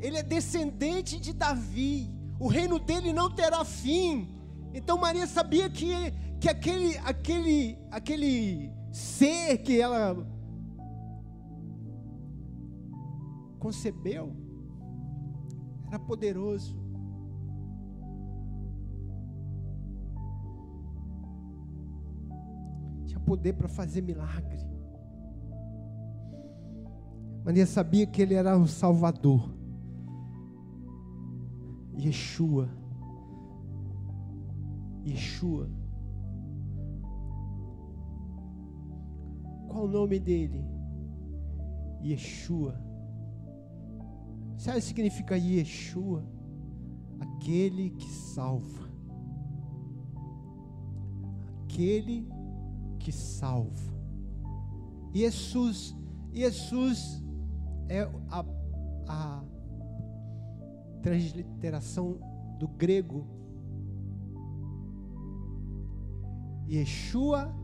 Ele 0.00 0.16
é 0.16 0.22
descendente 0.22 1.18
de 1.18 1.32
Davi. 1.32 2.10
O 2.38 2.46
reino 2.46 2.78
dele 2.78 3.12
não 3.12 3.30
terá 3.30 3.64
fim. 3.64 4.28
Então 4.72 4.98
Maria 4.98 5.26
sabia 5.26 5.68
que, 5.68 5.92
que 6.40 6.48
aquele, 6.48 6.96
aquele, 6.98 7.78
aquele 7.90 8.70
ser 8.92 9.58
que 9.58 9.80
ela 9.80 10.16
concebeu 13.58 14.36
era 15.88 15.98
poderoso. 15.98 16.76
Tinha 23.06 23.18
poder 23.20 23.54
para 23.54 23.68
fazer 23.68 24.02
milagre. 24.02 24.58
Maria 27.44 27.66
sabia 27.66 28.06
que 28.06 28.20
ele 28.20 28.34
era 28.34 28.56
o 28.56 28.68
Salvador. 28.68 29.57
Yeshua. 31.98 32.68
Yeshua 35.04 35.68
Qual 39.68 39.84
o 39.84 39.88
nome 39.88 40.18
dele? 40.18 40.64
Yeshua. 42.02 42.74
Sabe 44.56 44.78
o 44.78 44.80
que 44.80 44.86
significa 44.86 45.36
Yeshua? 45.36 46.24
Aquele 47.20 47.90
que 47.90 48.10
salva. 48.10 48.88
Aquele 51.64 52.26
que 52.98 53.12
salva. 53.12 53.92
Jesus, 55.14 55.94
Jesus 56.32 57.22
é 57.88 58.02
a, 58.30 58.44
transliteração 61.02 62.20
do 62.58 62.68
grego. 62.68 63.26
Yeshua 66.68 67.54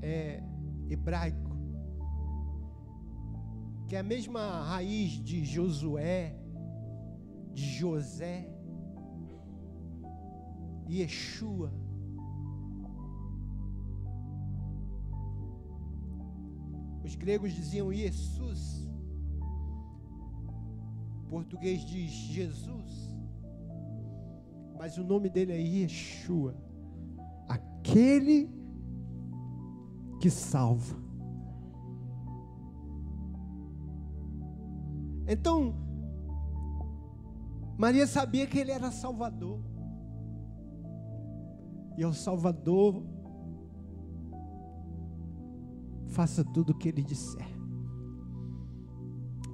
é, 0.00 0.42
hebraico, 0.88 1.50
que 3.86 3.94
é 3.94 3.98
a 3.98 4.02
mesma 4.02 4.62
raiz 4.62 5.12
de 5.22 5.44
Josué, 5.44 6.34
de 7.52 7.64
José, 7.78 8.48
Yeshua. 10.88 11.72
Os 17.04 17.14
gregos 17.14 17.52
diziam 17.52 17.92
Jesus, 17.92 18.85
o 21.26 21.28
português 21.28 21.84
diz 21.84 22.10
Jesus, 22.10 23.16
mas 24.78 24.96
o 24.96 25.02
nome 25.02 25.28
dele 25.28 25.52
é 25.52 25.60
Yeshua, 25.60 26.54
aquele 27.48 28.48
que 30.20 30.30
salva. 30.30 30.96
Então, 35.26 35.74
Maria 37.76 38.06
sabia 38.06 38.46
que 38.46 38.58
ele 38.58 38.70
era 38.70 38.92
Salvador. 38.92 39.60
E 41.98 42.04
ao 42.04 42.12
Salvador, 42.12 43.02
faça 46.06 46.44
tudo 46.44 46.70
o 46.70 46.78
que 46.78 46.88
ele 46.88 47.02
disser. 47.02 47.56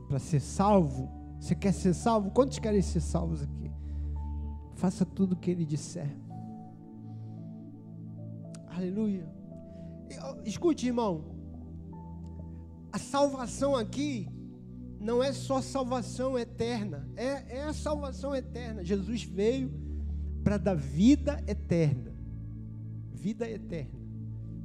para 0.06 0.18
ser 0.18 0.40
salvo? 0.40 1.21
Você 1.42 1.56
quer 1.56 1.72
ser 1.72 1.92
salvo? 1.92 2.30
Quantos 2.30 2.60
querem 2.60 2.80
ser 2.80 3.00
salvos 3.00 3.42
aqui? 3.42 3.68
Faça 4.76 5.04
tudo 5.04 5.32
o 5.32 5.36
que 5.36 5.50
ele 5.50 5.64
disser. 5.64 6.08
Aleluia. 8.68 9.28
Escute, 10.44 10.86
irmão. 10.86 11.24
A 12.92 12.98
salvação 12.98 13.74
aqui 13.74 14.28
não 15.00 15.20
é 15.20 15.32
só 15.32 15.60
salvação 15.60 16.38
eterna, 16.38 17.08
é, 17.16 17.58
é 17.58 17.64
a 17.64 17.72
salvação 17.72 18.36
eterna. 18.36 18.84
Jesus 18.84 19.24
veio 19.24 19.68
para 20.44 20.56
dar 20.58 20.76
vida 20.76 21.42
eterna. 21.48 22.14
Vida 23.10 23.50
eterna. 23.50 23.98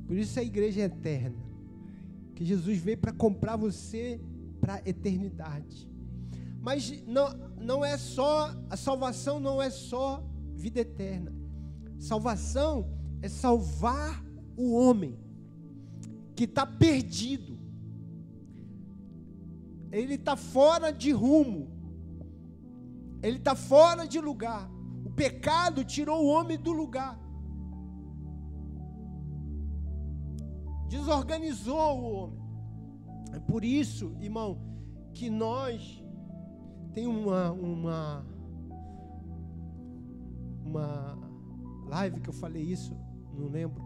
Por 0.05 0.15
isso 0.15 0.39
a 0.39 0.43
igreja 0.43 0.81
é 0.81 0.85
eterna. 0.85 1.43
Que 2.35 2.45
Jesus 2.45 2.77
veio 2.77 2.99
para 2.99 3.11
comprar 3.11 3.55
você 3.55 4.21
para 4.61 4.75
a 4.75 4.81
eternidade. 4.87 5.96
Mas 6.67 7.01
não, 7.05 7.29
não 7.61 7.85
é 7.85 7.97
só, 7.97 8.53
a 8.69 8.75
salvação 8.75 9.39
não 9.39 9.61
é 9.61 9.69
só 9.69 10.21
vida 10.53 10.81
eterna. 10.81 11.33
Salvação 11.97 12.89
é 13.21 13.29
salvar 13.29 14.21
o 14.57 14.75
homem 14.75 15.17
que 16.35 16.43
está 16.43 16.65
perdido. 16.65 17.57
Ele 19.93 20.15
está 20.15 20.35
fora 20.35 20.91
de 20.91 21.09
rumo. 21.13 21.71
Ele 23.23 23.37
está 23.37 23.55
fora 23.55 24.05
de 24.05 24.19
lugar. 24.19 24.69
O 25.05 25.09
pecado 25.09 25.85
tirou 25.85 26.21
o 26.21 26.27
homem 26.27 26.59
do 26.59 26.73
lugar. 26.73 27.17
Desorganizou 30.89 31.97
o 31.97 32.11
homem. 32.11 32.41
É 33.31 33.39
por 33.39 33.63
isso, 33.63 34.17
irmão, 34.19 34.59
que 35.13 35.29
nós 35.29 36.05
tem 36.97 37.05
uma 37.05 37.51
uma 37.51 38.25
uma 40.65 41.15
live 41.85 42.19
que 42.21 42.27
eu 42.27 42.33
falei 42.33 42.63
isso, 42.63 42.97
não 43.37 43.49
lembro. 43.49 43.83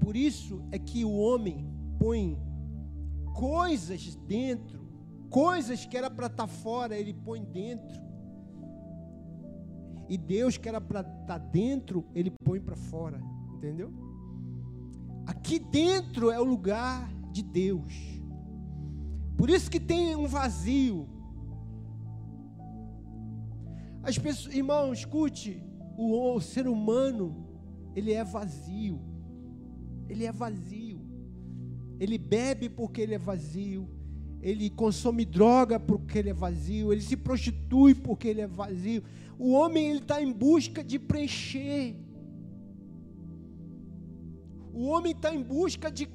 Por 0.00 0.16
isso 0.16 0.66
é 0.72 0.78
que 0.78 1.04
o 1.04 1.14
homem 1.14 1.70
põe 1.98 2.40
coisas 3.34 4.16
dentro, 4.26 4.80
coisas 5.28 5.84
que 5.84 5.94
era 5.94 6.08
para 6.08 6.28
estar 6.28 6.46
tá 6.46 6.48
fora, 6.48 6.96
ele 6.96 7.12
põe 7.12 7.44
dentro. 7.44 8.00
E 10.08 10.16
Deus 10.16 10.56
que 10.56 10.70
era 10.70 10.80
para 10.80 11.00
estar 11.00 11.26
tá 11.26 11.36
dentro, 11.36 12.06
ele 12.14 12.30
põe 12.30 12.58
para 12.58 12.76
fora, 12.76 13.20
entendeu? 13.56 13.92
Aqui 15.26 15.58
dentro 15.58 16.30
é 16.30 16.40
o 16.40 16.44
lugar 16.44 17.12
de 17.30 17.42
Deus. 17.42 17.92
Por 19.36 19.50
isso 19.50 19.70
que 19.70 19.78
tem 19.78 20.16
um 20.16 20.26
vazio. 20.26 21.14
As 24.06 24.16
pessoas, 24.16 24.54
irmão, 24.54 24.92
escute, 24.92 25.60
o, 25.98 26.36
o 26.36 26.40
ser 26.40 26.68
humano, 26.68 27.44
ele 27.96 28.12
é 28.12 28.22
vazio. 28.22 29.00
Ele 30.08 30.24
é 30.24 30.30
vazio. 30.30 31.00
Ele 31.98 32.16
bebe 32.16 32.68
porque 32.68 33.00
ele 33.00 33.16
é 33.16 33.18
vazio. 33.18 33.88
Ele 34.40 34.70
consome 34.70 35.24
droga 35.24 35.80
porque 35.80 36.20
ele 36.20 36.30
é 36.30 36.34
vazio. 36.34 36.92
Ele 36.92 37.00
se 37.00 37.16
prostitui 37.16 37.96
porque 37.96 38.28
ele 38.28 38.42
é 38.42 38.46
vazio. 38.46 39.02
O 39.36 39.50
homem 39.50 39.88
ele 39.88 39.98
está 39.98 40.22
em 40.22 40.32
busca 40.32 40.84
de 40.84 41.00
preencher. 41.00 41.96
O 44.72 44.84
homem 44.84 45.10
está 45.10 45.34
em 45.34 45.42
busca 45.42 45.90
de, 45.90 46.08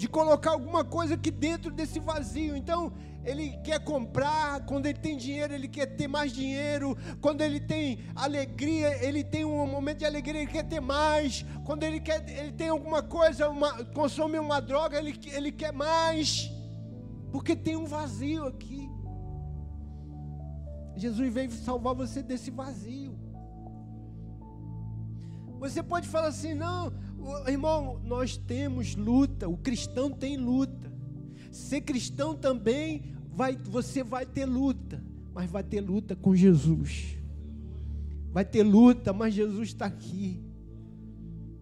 de 0.00 0.08
colocar 0.08 0.52
alguma 0.52 0.82
coisa 0.82 1.12
aqui 1.12 1.30
dentro 1.30 1.70
desse 1.70 2.00
vazio. 2.00 2.56
Então, 2.56 2.90
ele 3.22 3.58
quer 3.58 3.80
comprar, 3.84 4.64
quando 4.64 4.86
ele 4.86 4.98
tem 4.98 5.14
dinheiro, 5.14 5.52
ele 5.52 5.68
quer 5.68 5.84
ter 5.84 6.08
mais 6.08 6.32
dinheiro, 6.32 6.96
quando 7.20 7.42
ele 7.42 7.60
tem 7.60 7.98
alegria, 8.14 9.04
ele 9.04 9.22
tem 9.22 9.44
um 9.44 9.66
momento 9.66 9.98
de 9.98 10.06
alegria, 10.06 10.40
ele 10.40 10.50
quer 10.50 10.66
ter 10.66 10.80
mais, 10.80 11.44
quando 11.66 11.82
ele 11.82 12.00
quer, 12.00 12.26
ele 12.30 12.52
tem 12.52 12.70
alguma 12.70 13.02
coisa, 13.02 13.50
uma, 13.50 13.84
consome 13.92 14.38
uma 14.38 14.58
droga, 14.58 14.96
ele, 14.98 15.20
ele 15.34 15.52
quer 15.52 15.70
mais, 15.70 16.50
porque 17.30 17.54
tem 17.54 17.76
um 17.76 17.84
vazio 17.84 18.46
aqui. 18.46 18.88
Jesus 20.96 21.30
veio 21.30 21.50
salvar 21.50 21.94
você 21.94 22.22
desse 22.22 22.50
vazio. 22.50 23.18
Você 25.58 25.82
pode 25.82 26.08
falar 26.08 26.28
assim, 26.28 26.54
não, 26.54 26.90
irmão, 27.46 28.00
nós 28.04 28.36
temos 28.36 28.94
luta, 28.94 29.48
o 29.48 29.56
cristão 29.56 30.10
tem 30.10 30.36
luta. 30.36 30.90
Ser 31.50 31.80
cristão 31.80 32.34
também 32.34 33.14
vai, 33.32 33.56
você 33.56 34.02
vai 34.02 34.24
ter 34.24 34.46
luta, 34.46 35.02
mas 35.34 35.50
vai 35.50 35.62
ter 35.62 35.80
luta 35.80 36.14
com 36.16 36.34
Jesus. 36.34 37.16
Vai 38.32 38.44
ter 38.44 38.62
luta, 38.62 39.12
mas 39.12 39.34
Jesus 39.34 39.68
está 39.68 39.86
aqui. 39.86 40.40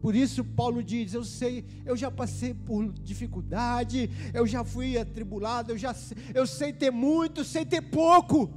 Por 0.00 0.14
isso 0.14 0.44
Paulo 0.44 0.82
diz: 0.82 1.14
Eu 1.14 1.24
sei, 1.24 1.64
eu 1.84 1.96
já 1.96 2.10
passei 2.10 2.54
por 2.54 2.92
dificuldade, 2.92 4.10
eu 4.32 4.46
já 4.46 4.62
fui 4.64 4.96
atribulado, 4.96 5.72
eu 5.72 5.78
já 5.78 5.94
eu 6.34 6.46
sei 6.46 6.72
ter 6.72 6.90
muito, 6.90 7.44
sei 7.44 7.64
ter 7.64 7.82
pouco. 7.82 8.50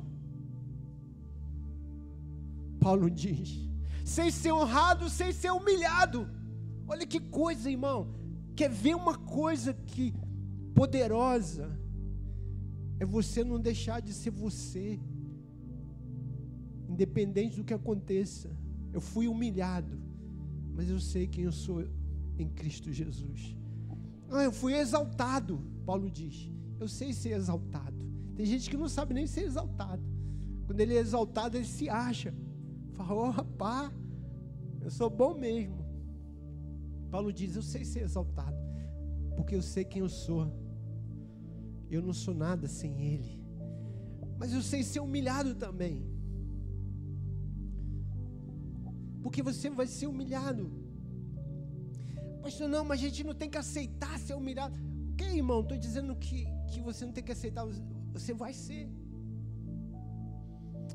Paulo 2.79 3.09
diz: 3.09 3.59
Sei 4.03 4.31
ser 4.31 4.51
honrado, 4.51 5.09
sei 5.09 5.31
ser 5.31 5.51
humilhado. 5.51 6.29
Olha 6.91 7.07
que 7.07 7.21
coisa, 7.21 7.71
irmão. 7.71 8.13
Quer 8.53 8.69
ver 8.69 8.95
uma 8.95 9.17
coisa 9.17 9.73
que 9.73 10.13
poderosa 10.75 11.71
é 12.99 13.05
você 13.05 13.45
não 13.45 13.57
deixar 13.57 14.01
de 14.01 14.11
ser 14.11 14.31
você, 14.31 14.99
independente 16.89 17.55
do 17.55 17.63
que 17.63 17.73
aconteça. 17.73 18.49
Eu 18.91 18.99
fui 18.99 19.29
humilhado, 19.29 19.97
mas 20.75 20.89
eu 20.89 20.99
sei 20.99 21.27
quem 21.27 21.45
eu 21.45 21.51
sou 21.53 21.81
em 22.37 22.49
Cristo 22.49 22.91
Jesus. 22.91 23.55
Ah, 24.29 24.43
eu 24.43 24.51
fui 24.51 24.73
exaltado, 24.73 25.63
Paulo 25.85 26.11
diz. 26.11 26.51
Eu 26.77 26.89
sei 26.89 27.13
ser 27.13 27.31
exaltado. 27.31 28.05
Tem 28.35 28.45
gente 28.45 28.69
que 28.69 28.75
não 28.75 28.89
sabe 28.89 29.13
nem 29.13 29.27
ser 29.27 29.43
exaltado. 29.45 30.03
Quando 30.65 30.81
ele 30.81 30.95
é 30.95 30.99
exaltado, 30.99 31.55
ele 31.55 31.65
se 31.65 31.87
acha. 31.87 32.33
Fala, 32.91 33.13
oh, 33.13 33.29
rapaz, 33.29 33.93
eu 34.81 34.91
sou 34.91 35.09
bom 35.09 35.33
mesmo. 35.33 35.80
Paulo 37.11 37.31
diz: 37.31 37.55
Eu 37.55 37.61
sei 37.61 37.83
ser 37.83 38.03
exaltado, 38.03 38.57
porque 39.35 39.55
eu 39.55 39.61
sei 39.61 39.83
quem 39.83 40.01
eu 40.01 40.09
sou. 40.09 40.43
Eu 41.89 42.01
não 42.01 42.13
sou 42.13 42.33
nada 42.33 42.67
sem 42.67 42.91
Ele. 43.13 43.33
Mas 44.39 44.53
eu 44.53 44.61
sei 44.61 44.81
ser 44.83 45.01
humilhado 45.01 45.53
também. 45.53 45.95
Porque 49.21 49.43
você 49.43 49.69
vai 49.69 49.87
ser 49.87 50.07
humilhado. 50.07 50.71
Pastor, 52.41 52.67
não, 52.67 52.83
mas 52.83 52.99
a 52.99 53.03
gente 53.03 53.23
não 53.23 53.35
tem 53.35 53.49
que 53.49 53.57
aceitar 53.57 54.17
ser 54.17 54.33
humilhado. 54.33 54.73
Ok, 55.11 55.27
irmão, 55.27 55.61
estou 55.61 55.77
dizendo 55.77 56.15
que, 56.15 56.47
que 56.71 56.79
você 56.81 57.05
não 57.05 57.13
tem 57.13 57.23
que 57.23 57.31
aceitar, 57.31 57.63
você 58.11 58.33
vai 58.33 58.53
ser. 58.53 58.89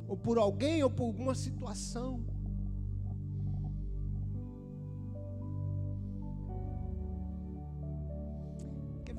Ou 0.09 0.17
por 0.17 0.39
alguém, 0.39 0.83
ou 0.83 0.91
por 0.91 1.05
alguma 1.05 1.35
situação. 1.35 2.25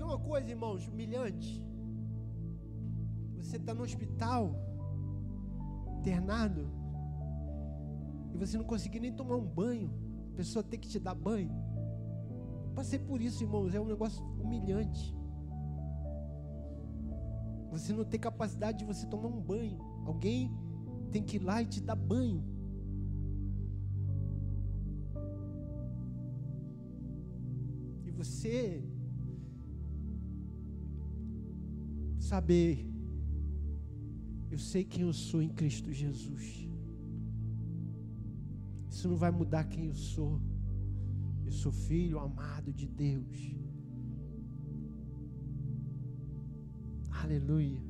Uma 0.07 0.17
coisa, 0.17 0.49
irmãos, 0.49 0.87
humilhante? 0.87 1.63
Você 3.35 3.57
está 3.57 3.73
no 3.73 3.83
hospital, 3.83 4.55
internado, 5.99 6.69
e 8.33 8.37
você 8.37 8.57
não 8.57 8.65
conseguir 8.65 8.99
nem 8.99 9.13
tomar 9.13 9.35
um 9.35 9.45
banho, 9.45 9.91
a 10.33 10.37
pessoa 10.37 10.63
tem 10.63 10.79
que 10.79 10.87
te 10.87 10.99
dar 10.99 11.13
banho. 11.13 11.51
Passei 12.73 12.99
por 12.99 13.21
isso, 13.21 13.43
irmãos, 13.43 13.73
é 13.73 13.81
um 13.81 13.85
negócio 13.85 14.23
humilhante. 14.39 15.15
Você 17.71 17.91
não 17.91 18.05
tem 18.05 18.19
capacidade 18.19 18.79
de 18.79 18.85
você 18.85 19.05
tomar 19.07 19.27
um 19.27 19.41
banho. 19.41 19.77
Alguém 20.05 20.51
tem 21.11 21.21
que 21.21 21.35
ir 21.35 21.39
lá 21.39 21.61
e 21.61 21.65
te 21.65 21.81
dar 21.81 21.95
banho. 21.95 22.43
E 28.05 28.11
você 28.11 28.83
saber 32.28 32.86
eu 34.51 34.57
sei 34.57 34.84
quem 34.84 35.03
eu 35.03 35.13
sou 35.13 35.41
em 35.41 35.49
Cristo 35.49 35.91
Jesus. 35.91 36.67
Isso 38.89 39.07
não 39.07 39.15
vai 39.15 39.32
mudar 39.32 39.63
quem 39.65 39.86
eu 39.86 39.93
sou. 39.93 40.41
Eu 41.45 41.51
sou 41.51 41.71
filho 41.71 42.19
amado 42.19 42.73
de 42.73 42.88
Deus. 42.88 43.55
Aleluia. 47.23 47.82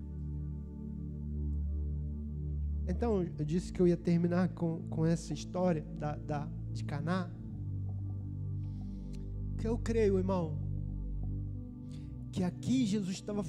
Então, 2.88 3.24
eu 3.24 3.46
disse 3.46 3.72
que 3.72 3.82
eu 3.82 3.88
ia 3.88 3.98
terminar 3.98 4.50
com, 4.50 4.82
com 4.90 5.06
essa 5.06 5.34
história 5.34 5.86
da, 5.98 6.16
da, 6.16 6.50
de 6.74 6.84
Caná. 6.84 7.30
Que 9.58 9.68
eu 9.68 9.78
creio, 9.78 10.18
irmão, 10.18 10.58
que 12.32 12.44
aqui 12.44 12.86
Jesus 12.86 13.16
estava 13.16 13.44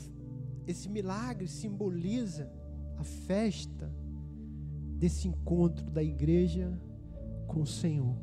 esse 0.68 0.86
milagre 0.86 1.48
simboliza 1.48 2.52
a 2.98 3.02
festa 3.02 3.90
desse 4.98 5.26
encontro 5.26 5.90
da 5.90 6.02
igreja 6.02 6.78
com 7.46 7.62
o 7.62 7.66
Senhor. 7.66 8.14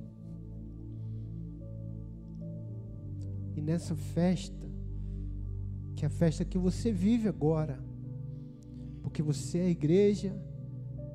E 3.56 3.62
nessa 3.62 3.96
festa, 3.96 4.70
que 5.96 6.06
é 6.06 6.08
a 6.08 6.12
festa 6.12 6.46
que 6.46 6.58
você 6.58 6.92
vive 6.92 7.28
agora, 7.28 7.84
porque 9.02 9.24
você 9.24 9.58
é 9.58 9.66
a 9.66 9.70
igreja, 9.70 10.40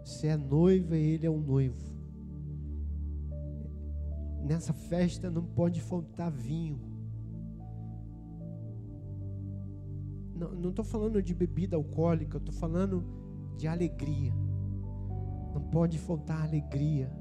você 0.05 0.27
é 0.27 0.33
a 0.33 0.39
noiva 0.39 0.97
e 0.97 1.11
ele 1.13 1.27
é 1.27 1.31
o 1.31 1.39
noivo. 1.39 1.95
Nessa 4.43 4.73
festa 4.73 5.31
não 5.31 5.45
pode 5.45 5.81
faltar 5.81 6.29
vinho. 6.29 6.90
Não 10.49 10.71
estou 10.71 10.85
falando 10.85 11.23
de 11.23 11.35
bebida 11.35 11.77
alcoólica, 11.77 12.39
estou 12.39 12.55
falando 12.55 13.05
de 13.57 13.67
alegria. 13.67 14.33
Não 15.55 15.61
pode 15.71 15.99
faltar 15.99 16.43
alegria 16.43 17.13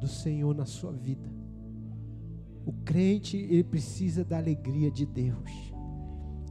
do 0.00 0.06
Senhor 0.06 0.54
na 0.54 0.66
sua 0.66 0.92
vida. 0.92 1.28
O 2.64 2.72
crente, 2.72 3.36
ele 3.36 3.64
precisa 3.64 4.24
da 4.24 4.36
alegria 4.36 4.90
de 4.90 5.06
Deus. 5.06 5.72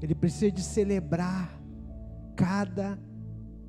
Ele 0.02 0.16
precisa 0.16 0.52
de 0.52 0.62
celebrar 0.62 1.62
cada 2.36 3.00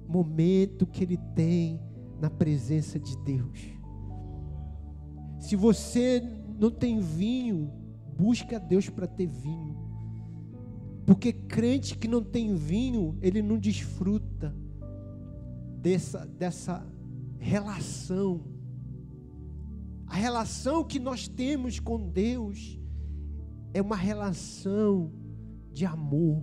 momento 0.09 0.87
que 0.87 1.03
ele 1.03 1.19
tem 1.35 1.81
na 2.21 2.31
presença 2.31 2.99
de 2.99 3.17
Deus. 3.19 3.77
Se 5.39 5.55
você 5.55 6.23
não 6.59 6.71
tem 6.71 6.99
vinho, 6.99 7.71
busque 8.17 8.55
a 8.55 8.59
Deus 8.59 8.89
para 8.89 9.07
ter 9.07 9.27
vinho. 9.27 9.86
Porque 11.07 11.33
crente 11.33 11.97
que 11.97 12.09
não 12.09 12.21
tem 12.21 12.57
vinho, 12.57 13.17
ele 13.23 13.41
não 13.41 13.57
desfruta 13.57 14.53
dessa, 15.81 16.27
dessa 16.27 16.85
relação. 17.39 18.45
A 20.09 20.17
relação 20.17 20.83
que 20.83 20.99
nós 20.99 21.29
temos 21.29 21.79
com 21.79 22.11
Deus 22.11 22.77
é 23.73 23.81
uma 23.81 23.95
relação 23.95 25.13
de 25.73 25.87
amor, 25.87 26.43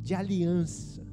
de 0.00 0.14
aliança. 0.14 1.04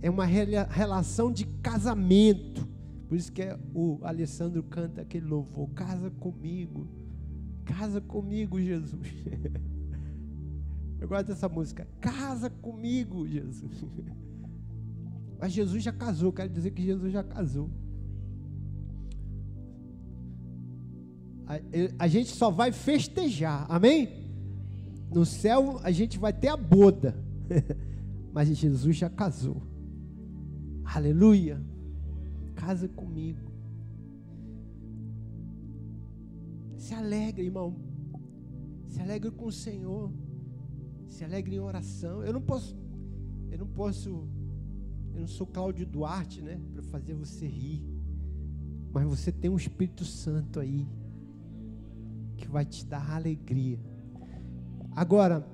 É 0.00 0.08
uma 0.08 0.24
relação 0.24 1.30
de 1.30 1.44
casamento. 1.44 2.66
Por 3.06 3.16
isso 3.16 3.30
que 3.30 3.42
é 3.42 3.58
o 3.74 3.98
Alessandro 4.02 4.62
canta 4.62 5.02
aquele 5.02 5.26
louvor: 5.26 5.68
Casa 5.70 6.10
comigo, 6.10 6.88
casa 7.64 8.00
comigo, 8.00 8.58
Jesus. 8.58 9.06
Eu 11.02 11.08
gosto 11.08 11.26
dessa 11.26 11.48
música. 11.48 11.84
Casa 12.00 12.48
comigo, 12.48 13.26
Jesus. 13.26 13.84
Mas 15.36 15.52
Jesus 15.52 15.82
já 15.82 15.92
casou, 15.92 16.32
quero 16.32 16.48
dizer 16.48 16.70
que 16.70 16.80
Jesus 16.80 17.12
já 17.12 17.24
casou. 17.24 17.68
A, 21.44 21.58
a 21.98 22.06
gente 22.06 22.30
só 22.30 22.52
vai 22.52 22.70
festejar, 22.70 23.66
amém? 23.68 24.30
No 25.12 25.26
céu 25.26 25.80
a 25.82 25.90
gente 25.90 26.20
vai 26.20 26.32
ter 26.32 26.46
a 26.46 26.56
boda, 26.56 27.16
mas 28.32 28.56
Jesus 28.56 28.96
já 28.96 29.10
casou. 29.10 29.60
Aleluia. 30.84 31.60
Casa 32.54 32.88
comigo. 32.88 33.50
Se 36.76 36.94
alegre, 36.94 37.44
irmão. 37.46 37.74
Se 38.86 39.00
alegre 39.00 39.32
com 39.32 39.46
o 39.46 39.52
Senhor 39.52 40.12
se 41.12 41.24
alegre 41.24 41.56
em 41.56 41.60
oração. 41.60 42.24
Eu 42.24 42.32
não 42.32 42.40
posso, 42.40 42.74
eu 43.50 43.58
não 43.58 43.66
posso, 43.66 44.08
eu 45.14 45.20
não 45.20 45.28
sou 45.28 45.46
Cláudio 45.46 45.86
Duarte, 45.86 46.40
né, 46.40 46.58
para 46.72 46.82
fazer 46.82 47.14
você 47.14 47.46
rir. 47.46 47.84
Mas 48.92 49.04
você 49.04 49.30
tem 49.30 49.50
um 49.50 49.56
Espírito 49.56 50.04
Santo 50.04 50.58
aí 50.58 50.86
que 52.36 52.48
vai 52.48 52.64
te 52.64 52.84
dar 52.84 53.14
alegria. 53.14 53.78
Agora, 54.96 55.46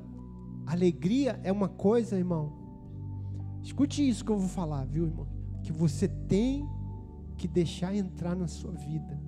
alegria 0.67 1.39
é 1.43 1.53
uma 1.53 1.69
coisa, 1.69 2.17
irmão. 2.17 2.53
Escute 3.63 4.09
isso 4.09 4.25
que 4.25 4.31
eu 4.31 4.39
vou 4.39 4.49
falar, 4.49 4.85
viu, 4.85 5.07
irmão? 5.07 5.27
Que 5.63 5.73
você 5.73 6.09
tem 6.09 6.67
que 7.37 7.47
deixar 7.47 7.95
entrar 7.95 8.35
na 8.35 8.47
sua 8.47 8.73
vida. 8.73 9.21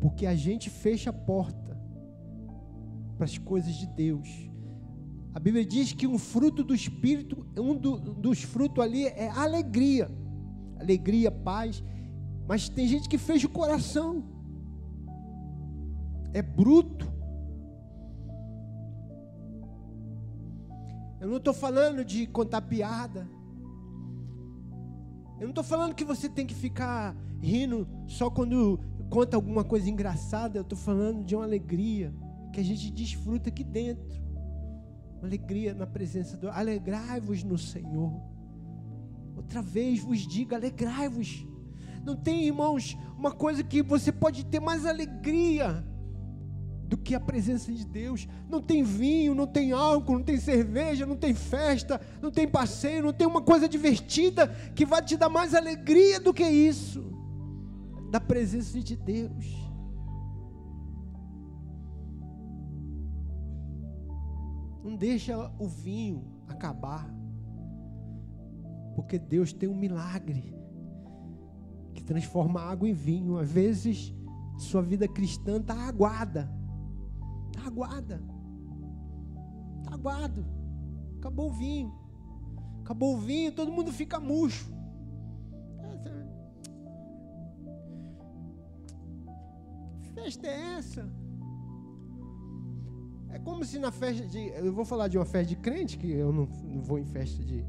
Porque 0.00 0.26
a 0.26 0.34
gente 0.34 0.70
fecha 0.70 1.10
a 1.10 1.12
porta 1.12 1.78
para 3.16 3.24
as 3.24 3.36
coisas 3.38 3.74
de 3.74 3.86
Deus. 3.86 4.28
A 5.36 5.38
Bíblia 5.38 5.66
diz 5.66 5.92
que 5.92 6.06
um 6.06 6.16
fruto 6.16 6.64
do 6.64 6.74
Espírito, 6.74 7.46
um 7.58 7.76
do, 7.76 7.98
dos 7.98 8.42
frutos 8.42 8.82
ali 8.82 9.04
é 9.04 9.28
alegria. 9.28 10.10
Alegria, 10.80 11.30
paz. 11.30 11.84
Mas 12.48 12.70
tem 12.70 12.88
gente 12.88 13.06
que 13.06 13.18
fecha 13.18 13.46
o 13.46 13.50
coração. 13.50 14.24
É 16.32 16.40
bruto. 16.40 17.06
Eu 21.20 21.28
não 21.28 21.36
estou 21.36 21.52
falando 21.52 22.02
de 22.02 22.26
contar 22.26 22.62
piada. 22.62 23.28
Eu 25.38 25.42
não 25.42 25.50
estou 25.50 25.64
falando 25.64 25.94
que 25.94 26.04
você 26.04 26.30
tem 26.30 26.46
que 26.46 26.54
ficar 26.54 27.14
rindo 27.42 27.86
só 28.06 28.30
quando 28.30 28.80
conta 29.10 29.36
alguma 29.36 29.64
coisa 29.64 29.90
engraçada. 29.90 30.56
Eu 30.56 30.62
estou 30.62 30.78
falando 30.78 31.22
de 31.22 31.36
uma 31.36 31.44
alegria 31.44 32.10
que 32.54 32.58
a 32.58 32.64
gente 32.64 32.90
desfruta 32.90 33.50
aqui 33.50 33.62
dentro 33.62 34.24
alegria 35.22 35.74
na 35.74 35.86
presença 35.86 36.36
do. 36.36 36.48
Alegrai-vos 36.48 37.42
no 37.42 37.58
Senhor. 37.58 38.20
Outra 39.36 39.62
vez 39.62 40.00
vos 40.00 40.26
digo, 40.26 40.54
alegrai-vos. 40.54 41.46
Não 42.04 42.16
tem, 42.16 42.46
irmãos, 42.46 42.96
uma 43.18 43.32
coisa 43.32 43.62
que 43.62 43.82
você 43.82 44.12
pode 44.12 44.44
ter 44.46 44.60
mais 44.60 44.86
alegria 44.86 45.84
do 46.86 46.96
que 46.96 47.14
a 47.14 47.20
presença 47.20 47.72
de 47.72 47.84
Deus. 47.84 48.28
Não 48.48 48.62
tem 48.62 48.82
vinho, 48.82 49.34
não 49.34 49.46
tem 49.46 49.72
álcool, 49.72 50.14
não 50.14 50.22
tem 50.22 50.38
cerveja, 50.38 51.04
não 51.04 51.16
tem 51.16 51.34
festa, 51.34 52.00
não 52.22 52.30
tem 52.30 52.46
passeio, 52.46 53.02
não 53.02 53.12
tem 53.12 53.26
uma 53.26 53.42
coisa 53.42 53.68
divertida 53.68 54.48
que 54.74 54.86
vai 54.86 55.02
te 55.02 55.16
dar 55.16 55.28
mais 55.28 55.54
alegria 55.54 56.20
do 56.20 56.32
que 56.32 56.48
isso. 56.48 57.04
Da 58.10 58.20
presença 58.20 58.80
de 58.80 58.96
Deus. 58.96 59.65
Não 64.96 65.00
deixa 65.00 65.52
o 65.58 65.68
vinho 65.68 66.24
acabar. 66.48 67.06
Porque 68.94 69.18
Deus 69.18 69.52
tem 69.52 69.68
um 69.68 69.76
milagre 69.76 70.56
que 71.92 72.02
transforma 72.02 72.62
água 72.62 72.88
em 72.88 72.94
vinho. 72.94 73.36
Às 73.36 73.52
vezes, 73.52 74.14
sua 74.56 74.80
vida 74.80 75.06
cristã 75.06 75.58
está 75.58 75.74
aguada. 75.86 76.50
Está 77.48 77.66
aguada. 77.66 78.22
Está 79.82 79.94
aguado. 79.96 80.46
Acabou 81.18 81.50
o 81.50 81.52
vinho. 81.52 81.92
Acabou 82.80 83.16
o 83.16 83.18
vinho, 83.18 83.52
todo 83.52 83.70
mundo 83.70 83.92
fica 83.92 84.18
murcho. 84.18 84.72
Que 90.00 90.08
festa 90.14 90.46
é 90.46 90.78
essa? 90.78 91.25
É 93.30 93.38
como 93.38 93.64
se 93.64 93.78
na 93.78 93.90
festa 93.90 94.26
de. 94.26 94.48
Eu 94.48 94.72
vou 94.72 94.84
falar 94.84 95.08
de 95.08 95.18
uma 95.18 95.24
festa 95.24 95.48
de 95.48 95.56
crente, 95.56 95.98
que 95.98 96.10
eu 96.10 96.32
não, 96.32 96.46
não 96.64 96.82
vou 96.82 96.98
em 96.98 97.04
festa 97.04 97.42
de. 97.44 97.64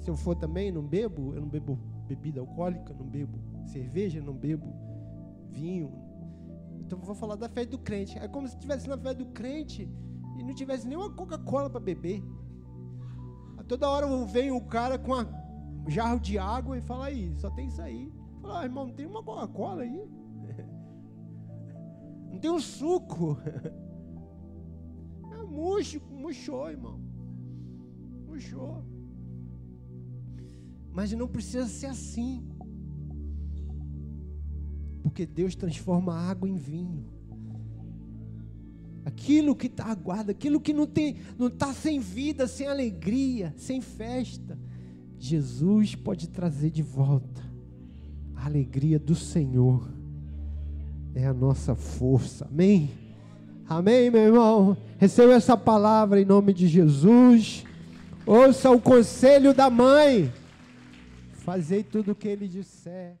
Se 0.00 0.10
eu 0.10 0.16
for 0.16 0.34
também, 0.34 0.70
não 0.70 0.82
bebo, 0.82 1.34
eu 1.34 1.40
não 1.40 1.48
bebo 1.48 1.78
bebida 2.06 2.40
alcoólica, 2.40 2.94
não 2.94 3.06
bebo 3.06 3.38
cerveja, 3.64 4.20
não 4.20 4.34
bebo 4.34 4.72
vinho. 5.50 5.92
Então 6.78 6.98
eu 6.98 7.04
vou 7.04 7.14
falar 7.14 7.36
da 7.36 7.48
festa 7.48 7.70
do 7.70 7.78
crente. 7.78 8.18
É 8.18 8.28
como 8.28 8.46
se 8.46 8.54
estivesse 8.54 8.88
na 8.88 8.96
festa 8.96 9.24
do 9.24 9.26
crente 9.26 9.88
e 10.38 10.42
não 10.42 10.54
tivesse 10.54 10.86
nenhuma 10.86 11.10
Coca-Cola 11.10 11.70
para 11.70 11.80
beber. 11.80 12.22
Toda 13.66 13.88
hora 13.88 14.06
vem 14.26 14.50
o 14.50 14.60
cara 14.60 14.98
com 14.98 15.12
um 15.14 15.90
jarro 15.90 16.20
de 16.20 16.36
água 16.36 16.76
e 16.76 16.82
fala 16.82 17.06
aí, 17.06 17.34
só 17.38 17.50
tem 17.50 17.68
isso 17.68 17.80
aí. 17.80 18.12
Fala, 18.42 18.60
ah, 18.60 18.64
irmão, 18.64 18.86
não 18.86 18.94
tem 18.94 19.06
uma 19.06 19.22
Coca-Cola 19.22 19.82
aí? 19.82 20.06
Não 22.30 22.40
tem 22.40 22.50
um 22.50 22.58
suco. 22.58 23.38
murcho, 25.46 26.00
murchou, 26.10 26.70
irmão. 26.70 27.00
Murchou. 28.26 28.84
Mas 30.92 31.12
não 31.12 31.28
precisa 31.28 31.66
ser 31.66 31.86
assim. 31.86 32.42
Porque 35.02 35.26
Deus 35.26 35.54
transforma 35.54 36.14
água 36.14 36.48
em 36.48 36.56
vinho. 36.56 37.04
Aquilo 39.04 39.54
que 39.54 39.66
está 39.66 39.86
aguardo, 39.86 40.30
aquilo 40.30 40.60
que 40.60 40.72
não 40.72 40.86
tem, 40.86 41.16
não 41.38 41.48
está 41.48 41.74
sem 41.74 42.00
vida, 42.00 42.46
sem 42.46 42.66
alegria, 42.66 43.52
sem 43.56 43.80
festa, 43.80 44.58
Jesus 45.18 45.94
pode 45.94 46.28
trazer 46.28 46.70
de 46.70 46.82
volta. 46.82 47.42
A 48.34 48.46
alegria 48.46 48.98
do 48.98 49.14
Senhor 49.14 49.92
é 51.14 51.26
a 51.26 51.34
nossa 51.34 51.74
força. 51.74 52.46
Amém. 52.46 53.03
Amém, 53.68 54.10
meu 54.10 54.22
irmão? 54.22 54.76
Receba 54.98 55.32
essa 55.32 55.56
palavra 55.56 56.20
em 56.20 56.24
nome 56.24 56.52
de 56.52 56.66
Jesus. 56.66 57.64
Ouça 58.26 58.70
o 58.70 58.80
conselho 58.80 59.54
da 59.54 59.70
mãe. 59.70 60.32
Fazei 61.32 61.82
tudo 61.82 62.12
o 62.12 62.14
que 62.14 62.28
ele 62.28 62.46
disser. 62.46 63.16